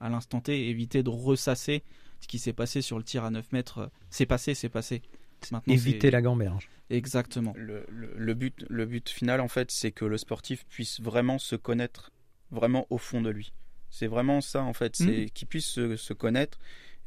à 0.00 0.08
l'instant 0.08 0.40
T, 0.40 0.68
éviter 0.68 1.02
de 1.02 1.10
ressasser 1.10 1.82
ce 2.20 2.28
qui 2.28 2.38
s'est 2.38 2.52
passé 2.52 2.82
sur 2.82 2.98
le 2.98 3.04
tir 3.04 3.24
à 3.24 3.30
9 3.30 3.52
mètres. 3.52 3.78
Euh, 3.78 3.86
c'est 4.10 4.26
passé, 4.26 4.54
c'est 4.54 4.68
passé. 4.68 5.02
Maintenant, 5.50 5.74
éviter 5.74 6.12
la 6.12 6.22
gamberge. 6.22 6.68
Exactement. 6.88 7.52
Le, 7.56 7.84
le, 7.88 8.34
but, 8.34 8.64
le 8.68 8.86
but 8.86 9.08
final, 9.08 9.40
en 9.40 9.48
fait, 9.48 9.72
c'est 9.72 9.90
que 9.90 10.04
le 10.04 10.16
sportif 10.16 10.64
puisse 10.66 11.00
vraiment 11.00 11.38
se 11.38 11.56
connaître 11.56 12.12
vraiment 12.52 12.86
au 12.90 12.98
fond 12.98 13.20
de 13.20 13.30
lui. 13.30 13.52
C'est 13.90 14.06
vraiment 14.06 14.40
ça, 14.40 14.62
en 14.62 14.72
fait. 14.72 14.94
C'est 14.94 15.24
mmh. 15.24 15.30
qu'il 15.30 15.48
puisse 15.48 15.66
se, 15.66 15.96
se, 15.96 16.12
connaître 16.12 16.58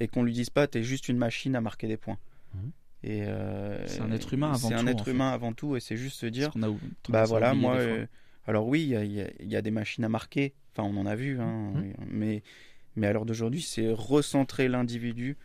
et 0.02 0.10
qu'on 0.10 0.24
lui 0.24 0.34
dise 0.34 0.50
pas, 0.50 0.68
tu 0.68 0.80
es 0.80 0.84
juste 0.84 1.08
une 1.08 1.18
machine 1.18 1.56
à 1.56 1.62
marquer 1.62 1.88
des 1.88 1.96
points. 1.96 2.18
Mmh. 2.54 2.70
Euh, 3.06 3.84
c'est 3.86 4.02
un 4.02 4.12
être 4.12 4.34
humain 4.34 4.52
avant 4.52 4.58
tout. 4.58 4.68
C'est 4.68 4.74
un 4.74 4.88
être 4.88 5.08
humain 5.08 5.30
avant 5.32 5.54
tout, 5.54 5.76
et 5.76 5.80
c'est 5.80 5.98
juste 5.98 6.20
se 6.20 6.26
dire, 6.26 6.52
bah 7.10 7.26
voilà, 7.26 7.54
moi, 7.54 7.76
euh, 7.76 8.06
alors 8.48 8.68
oui, 8.68 8.82
il 8.82 9.48
y, 9.48 9.56
a, 9.56 9.62
des 9.62 9.72
machines 9.72 10.04
à 10.04 10.10
marquer, 10.10 10.54
enfin 10.72 10.88
on 10.89 10.98
en 11.00 11.06
a 11.06 11.15
vu, 11.15 11.39
hein, 11.39 11.72
mhm. 11.74 11.94
mais, 12.10 12.44
mais 12.96 13.08
à 13.08 13.13
l'heure 13.13 13.26
d'aujourd'hui, 13.26 13.62
c'est 13.62 13.91
recentrer 13.91 14.68
l'individu 14.68 15.38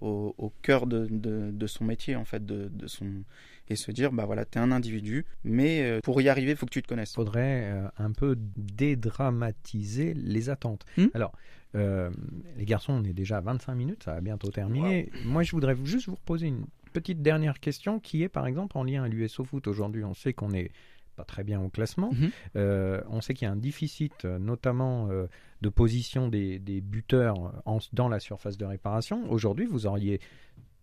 au, 0.00 0.52
cœur 0.62 0.86
de, 0.86 1.06
de, 1.10 1.66
son 1.66 1.84
métier, 1.84 2.16
en 2.16 2.24
fait, 2.24 2.44
de, 2.46 2.70
de 2.72 2.86
son 2.86 3.22
et 3.68 3.76
se 3.76 3.92
dire 3.92 4.10
bah 4.10 4.24
voilà, 4.24 4.44
tu 4.46 4.58
es 4.58 4.60
un 4.60 4.72
individu, 4.72 5.26
mais 5.44 5.82
euh, 5.82 6.00
pour 6.02 6.20
y 6.20 6.28
arriver, 6.28 6.52
il 6.52 6.56
faut 6.56 6.66
que 6.66 6.72
tu 6.72 6.82
te 6.82 6.88
connaisses. 6.88 7.12
Il 7.12 7.16
faudrait 7.16 7.70
un 7.98 8.12
peu 8.12 8.36
dédramatiser 8.56 10.14
les 10.14 10.48
attentes. 10.48 10.84
Hmm 10.96 11.08
alors, 11.14 11.32
les 11.74 12.64
garçons, 12.64 12.94
on 12.94 13.04
est 13.04 13.12
déjà 13.12 13.36
à 13.36 13.40
25 13.42 13.74
minutes, 13.74 14.04
ça 14.04 14.14
va 14.14 14.20
bientôt 14.20 14.50
terminer. 14.50 15.10
Moi, 15.24 15.42
je 15.42 15.52
voudrais 15.52 15.76
juste 15.84 16.08
vous 16.08 16.16
reposer 16.16 16.48
une 16.48 16.64
petite 16.90 17.22
dernière 17.22 17.60
question 17.60 18.00
qui 18.00 18.22
est 18.22 18.28
par 18.28 18.46
exemple 18.46 18.76
en 18.76 18.84
lien 18.84 19.04
à 19.04 19.08
l'USO 19.08 19.44
Foot. 19.44 19.66
Aujourd'hui, 19.66 20.04
on 20.04 20.14
sait 20.14 20.32
qu'on 20.32 20.48
n'est 20.48 20.70
pas 21.16 21.24
très 21.24 21.44
bien 21.44 21.60
au 21.60 21.68
classement. 21.68 22.12
Mhm. 22.12 22.30
Euh, 22.56 23.02
on 23.08 23.20
sait 23.20 23.34
qu'il 23.34 23.46
y 23.46 23.48
a 23.48 23.52
un 23.52 23.56
déficit, 23.56 24.24
euh, 24.24 24.38
notamment 24.38 25.08
euh, 25.10 25.26
de 25.60 25.68
position 25.68 26.28
des, 26.28 26.58
buteurs 26.80 27.62
dans 27.92 28.08
la 28.08 28.20
surface 28.20 28.56
de 28.56 28.64
réparation. 28.64 29.30
Aujourd'hui, 29.30 29.66
vous 29.66 29.86
auriez 29.86 30.20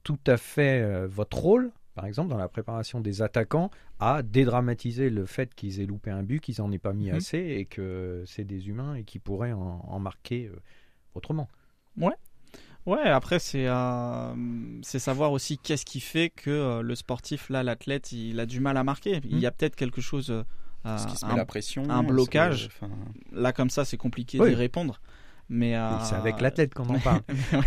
tout 0.03 0.19
à 0.27 0.37
fait 0.37 1.05
votre 1.07 1.37
rôle, 1.37 1.71
par 1.95 2.05
exemple, 2.05 2.29
dans 2.29 2.37
la 2.37 2.47
préparation 2.47 3.01
des 3.01 3.21
attaquants, 3.21 3.71
à 3.99 4.21
dédramatiser 4.21 5.09
le 5.09 5.25
fait 5.25 5.53
qu'ils 5.55 5.81
aient 5.81 5.85
loupé 5.85 6.11
un 6.11 6.23
but, 6.23 6.39
qu'ils 6.39 6.55
n'en 6.59 6.71
aient 6.71 6.77
pas 6.77 6.93
mis 6.93 7.09
mhm. 7.09 7.15
assez 7.15 7.39
et 7.39 7.65
que 7.65 8.23
c'est 8.27 8.45
des 8.45 8.69
humains 8.69 8.95
et 8.95 9.03
qui 9.03 9.19
pourraient 9.19 9.53
en, 9.53 9.83
en 9.87 9.99
marquer 9.99 10.51
autrement. 11.15 11.49
Ouais, 11.97 12.13
Ouais, 12.87 13.01
après 13.03 13.37
c'est 13.39 13.67
euh, 13.67 14.33
c'est 14.81 14.97
savoir 14.99 15.31
aussi 15.33 15.57
qu'est-ce 15.57 15.85
qui 15.85 15.99
fait 15.99 16.29
que 16.29 16.49
euh, 16.49 16.81
le 16.81 16.95
sportif 16.95 17.49
là, 17.49 17.61
l'athlète, 17.61 18.11
il 18.13 18.39
a 18.39 18.45
du 18.45 18.59
mal 18.61 18.77
à 18.77 18.83
marquer. 18.83 19.19
Il 19.25 19.37
y 19.39 19.45
a 19.45 19.51
peut-être 19.51 19.75
quelque 19.75 19.99
chose, 20.01 20.31
euh, 20.31 20.43
qu'il 21.05 21.17
se 21.17 21.25
met 21.25 21.33
un, 21.33 21.35
la 21.35 21.45
pression 21.45 21.83
un 21.89 22.01
que- 22.03 22.07
blocage. 22.07 22.67
enfin, 22.67 22.89
là 23.33 23.51
comme 23.51 23.69
ça, 23.69 23.83
c'est 23.83 23.97
compliqué 23.97 24.39
Oui. 24.39 24.49
d'y 24.49 24.55
répondre. 24.55 25.01
Mais 25.49 25.75
euh, 25.75 25.99
C'est 26.03 26.15
avec 26.15 26.39
l'athlète 26.41 26.73
qu'on 26.73 26.87
en 26.89 26.99
parle. 26.99 27.21
ouais. 27.53 27.59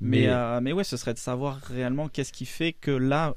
Mais, 0.00 0.28
euh, 0.28 0.60
mais 0.60 0.72
ouais, 0.72 0.84
ce 0.84 0.96
serait 0.96 1.14
de 1.14 1.18
savoir 1.18 1.56
réellement 1.56 2.08
qu'est-ce 2.08 2.32
qui 2.32 2.46
fait 2.46 2.72
que 2.72 2.90
là, 2.92 3.34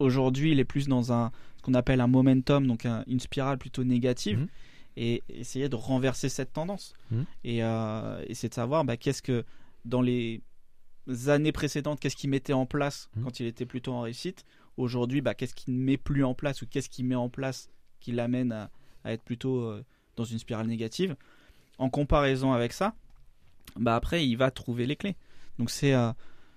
aujourd'hui, 0.00 0.52
il 0.52 0.60
est 0.60 0.64
plus 0.64 0.88
dans 0.88 1.12
un 1.12 1.30
ce 1.56 1.62
qu'on 1.62 1.74
appelle 1.74 2.00
un 2.00 2.06
momentum, 2.06 2.66
donc 2.66 2.84
un- 2.86 3.02
une 3.06 3.18
spirale 3.20 3.58
plutôt 3.58 3.82
négative, 3.84 4.38
Mhm. 4.40 4.48
et 4.96 5.22
essayer 5.28 5.68
de 5.68 5.74
renverser 5.76 6.28
cette 6.28 6.52
tendance. 6.52 6.94
Mhm. 7.10 7.24
Et, 7.44 7.62
euh, 7.64 8.22
et 8.26 8.34
c'est 8.34 8.48
de 8.48 8.54
savoir 8.54 8.84
bah, 8.84 8.96
qu'est-ce 8.96 9.22
que 9.22 9.44
dans 9.86 10.02
les 10.02 10.42
années 11.28 11.52
précédentes, 11.52 12.00
qu'est-ce 12.00 12.16
qu'il 12.16 12.30
mettait 12.30 12.52
en 12.52 12.66
place 12.66 13.08
Mhm. 13.16 13.24
quand 13.24 13.40
il 13.40 13.46
était 13.46 13.66
plutôt 13.66 13.92
en 13.94 14.00
réussite. 14.02 14.44
Aujourd'hui, 14.76 15.20
bah, 15.20 15.34
qu'est-ce 15.34 15.54
qu'il 15.54 15.74
ne 15.74 15.80
met 15.82 15.96
plus 15.96 16.24
en 16.24 16.34
place 16.34 16.62
ou 16.62 16.66
qu'est-ce 16.66 16.88
qu'il 16.90 17.06
met 17.06 17.14
en 17.14 17.28
place 17.30 17.70
qui 18.00 18.12
l'amène 18.12 18.52
à, 18.52 18.70
à 19.04 19.12
être 19.12 19.22
plutôt 19.22 19.60
euh, 19.60 19.84
dans 20.16 20.24
une 20.24 20.38
spirale 20.38 20.66
négative. 20.66 21.16
En 21.78 21.88
comparaison 21.90 22.52
avec 22.52 22.72
ça, 22.72 22.94
bah 23.76 23.94
après, 23.96 24.26
il 24.26 24.36
va 24.36 24.50
trouver 24.50 24.86
les 24.86 24.96
clés. 24.96 25.16
Donc 25.58 25.70
c'est 25.70 25.94
euh, 25.94 26.12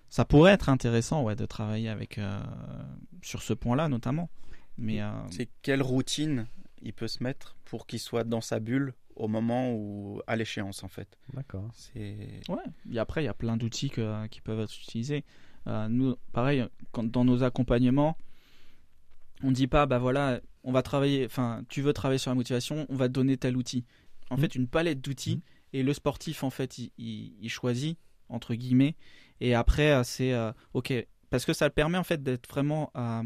ça 0.10 0.26
pourrait 0.26 0.52
être 0.54 0.70
intéressant 0.70 1.24
ouais, 1.24 1.36
de 1.36 1.46
travailler 1.46 1.90
avec 1.90 2.18
euh, 2.18 2.42
sur 3.22 3.42
ce 3.42 3.54
point-là 3.54 3.88
notamment. 3.90 4.30
Mais 4.78 5.02
euh, 5.02 5.12
C'est 5.30 5.50
quelle 5.62 5.82
routine 5.82 6.48
il 6.82 6.94
peut 6.94 7.08
se 7.10 7.22
mettre 7.24 7.56
pour 7.66 7.86
qu'il 7.86 8.00
soit 8.00 8.24
dans 8.24 8.42
sa 8.42 8.60
bulle 8.60 8.94
au 9.20 9.28
moment 9.28 9.72
où 9.74 10.22
à 10.28 10.36
l'échéance 10.36 10.84
en 10.84 10.88
fait. 10.88 11.18
D'accord. 11.34 11.70
C'est 11.74 12.42
Ouais, 12.50 12.64
et 12.92 12.98
après, 13.00 13.22
il 13.22 13.26
y 13.26 13.30
a 13.30 13.34
plein 13.34 13.58
d'outils 13.58 13.90
que- 13.90 14.26
qui 14.28 14.42
peuvent 14.42 14.60
être 14.62 14.76
utilisés. 14.76 15.24
Euh, 15.68 15.88
nous, 15.90 16.16
pareil, 16.32 16.66
quand, 16.92 17.04
dans 17.10 17.26
nos 17.26 17.44
accompagnements, 17.44 18.18
on 19.44 19.50
ne 19.50 19.54
dit 19.56 19.68
pas, 19.68 19.86
bah 19.86 20.00
voilà, 20.00 20.42
on 20.64 20.72
va 20.72 20.82
travailler, 20.82 21.26
enfin, 21.26 21.64
tu 21.70 21.82
veux 21.82 21.94
travailler 21.94 22.18
sur 22.18 22.32
la 22.32 22.36
motivation, 22.36 22.86
on 22.90 22.96
va 22.96 23.08
te 23.08 23.14
donner 23.14 23.38
tel 23.38 23.56
outil. 23.58 23.86
En 24.30 24.36
Mhm. 24.36 24.42
fait, 24.42 24.56
une 24.56 24.68
palette 24.68 25.02
d'outils, 25.02 25.36
Mhm. 25.38 25.42
et 25.74 25.84
le 25.84 25.94
sportif, 25.94 26.44
en 26.44 26.50
fait, 26.50 26.78
il, 26.78 26.92
il- 26.98 27.36
il 27.42 27.50
choisit, 27.50 27.98
entre 28.30 28.54
guillemets, 28.56 28.96
et 29.42 29.54
après, 29.54 29.92
euh, 29.92 30.04
c'est, 30.04 30.34
euh, 30.34 30.52
ok, 30.74 30.94
parce 31.30 31.46
que 31.46 31.54
ça 31.54 31.70
permet, 31.70 31.98
en 31.98 32.04
fait, 32.04 32.22
d'être 32.24 32.50
vraiment 32.50 32.92
euh, 32.96 33.24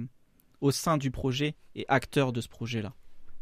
au 0.61 0.71
sein 0.71 0.97
du 0.97 1.11
projet 1.11 1.55
et 1.75 1.85
acteur 1.87 2.31
de 2.33 2.41
ce 2.41 2.47
projet-là. 2.47 2.93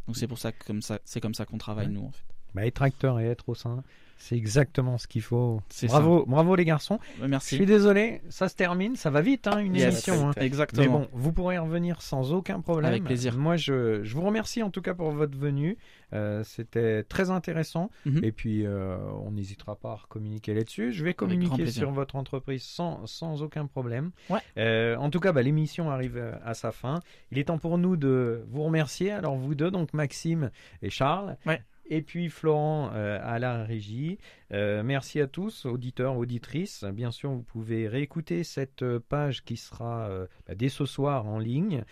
Donc 0.07 0.17
c'est 0.17 0.27
pour 0.27 0.39
ça 0.39 0.51
que 0.51 0.65
comme 0.65 0.81
ça, 0.81 0.99
c'est 1.05 1.21
comme 1.21 1.35
ça 1.35 1.45
qu'on 1.45 1.57
travaille, 1.59 1.87
Ouais. 1.87 1.93
nous, 1.93 2.05
en 2.05 2.11
fait. 2.11 2.25
Bah, 2.53 2.65
être 2.65 2.81
acteur 2.81 3.19
et 3.19 3.25
être 3.27 3.47
au 3.49 3.55
sein, 3.55 3.83
c'est 4.17 4.35
exactement 4.35 4.97
ce 4.99 5.07
qu'il 5.07 5.23
faut. 5.23 5.61
Bravo, 5.85 6.25
bravo 6.27 6.55
les 6.55 6.65
garçons. 6.65 6.99
Je 7.19 7.25
Merci. 7.25 7.55
suis 7.55 7.65
désolé, 7.65 8.21
ça 8.29 8.49
se 8.49 8.55
termine, 8.55 8.95
ça 8.95 9.09
va 9.09 9.21
vite, 9.21 9.47
hein, 9.47 9.57
une 9.59 9.75
Yes. 9.75 9.93
émission. 10.07 10.29
hein. 10.29 10.33
Exactement. 10.37 10.81
Mais 10.83 10.87
bon, 10.89 11.07
vous 11.13 11.31
pourrez 11.33 11.57
revenir 11.57 12.01
sans 12.03 12.31
aucun 12.31 12.59
problème. 12.61 12.91
Avec 12.91 13.03
plaisir. 13.03 13.35
Moi, 13.37 13.55
je, 13.55 14.03
je 14.03 14.13
vous 14.15 14.21
remercie 14.21 14.61
en 14.61 14.69
tout 14.69 14.81
cas 14.83 14.93
pour 14.93 15.09
votre 15.11 15.35
venue. 15.37 15.77
Euh, 16.13 16.43
C'était 16.43 17.03
très 17.03 17.31
intéressant. 17.31 17.89
Mhm. 18.05 18.23
Et 18.23 18.31
puis, 18.31 18.65
euh, 18.65 18.97
on 19.25 19.31
n'hésitera 19.31 19.75
pas 19.75 19.93
à 19.93 19.99
communiquer 20.09 20.53
là-dessus. 20.53 20.91
Je 20.91 21.03
vais 21.03 21.13
communiquer 21.15 21.65
sur 21.71 21.89
votre 21.91 22.15
entreprise 22.15 22.61
sans, 22.63 23.07
sans 23.07 23.41
aucun 23.41 23.65
problème. 23.65 24.11
Ouais. 24.29 24.39
Euh, 24.57 24.97
en 24.97 25.09
tout 25.09 25.19
cas, 25.21 25.31
bah, 25.31 25.41
l'émission 25.41 25.89
arrive 25.89 26.21
à 26.45 26.53
sa 26.53 26.71
fin. 26.71 26.99
Il 27.31 27.39
est 27.39 27.45
temps 27.45 27.57
pour 27.57 27.77
nous 27.79 27.95
de 27.95 28.43
vous 28.51 28.61
remercier. 28.63 29.09
Alors, 29.11 29.35
vous 29.35 29.55
deux, 29.55 29.71
donc 29.71 29.93
Maxime 29.93 30.51
et 30.83 30.89
Charles. 30.91 31.37
Ouais. 31.47 31.61
Et 31.93 32.01
puis 32.01 32.29
Florent 32.29 32.89
euh, 32.93 33.19
à 33.21 33.37
la 33.37 33.65
régie. 33.65 34.17
Euh, 34.53 34.81
merci 34.81 35.19
à 35.19 35.27
tous, 35.27 35.65
auditeurs, 35.65 36.15
auditrices. 36.15 36.85
Bien 36.85 37.11
sûr, 37.11 37.31
vous 37.31 37.43
pouvez 37.43 37.89
réécouter 37.89 38.45
cette 38.45 38.81
euh, 38.81 39.01
page 39.09 39.43
qui 39.43 39.57
sera 39.57 40.09
bah, 40.47 40.55
dès 40.55 40.69
ce 40.69 40.85
soir 40.85 41.27
en 41.27 41.37
ligne, 41.37 41.83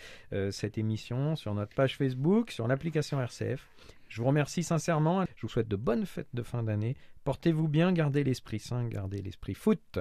cette 0.50 0.78
émission 0.78 1.36
sur 1.36 1.54
notre 1.54 1.74
page 1.74 1.98
Facebook, 1.98 2.50
sur 2.50 2.66
l'application 2.66 3.20
RCF. 3.20 3.68
Je 4.08 4.22
vous 4.22 4.28
remercie 4.28 4.62
sincèrement. 4.62 5.26
Je 5.36 5.42
vous 5.42 5.48
souhaite 5.48 5.68
de 5.68 5.76
bonnes 5.76 6.06
fêtes 6.06 6.28
de 6.32 6.42
fin 6.42 6.62
d'année. 6.62 6.96
Portez-vous 7.24 7.68
bien, 7.68 7.92
gardez 7.92 8.24
l'esprit 8.24 8.58
sain, 8.58 8.88
gardez 8.88 9.20
l'esprit 9.20 9.54
foot. 9.54 9.98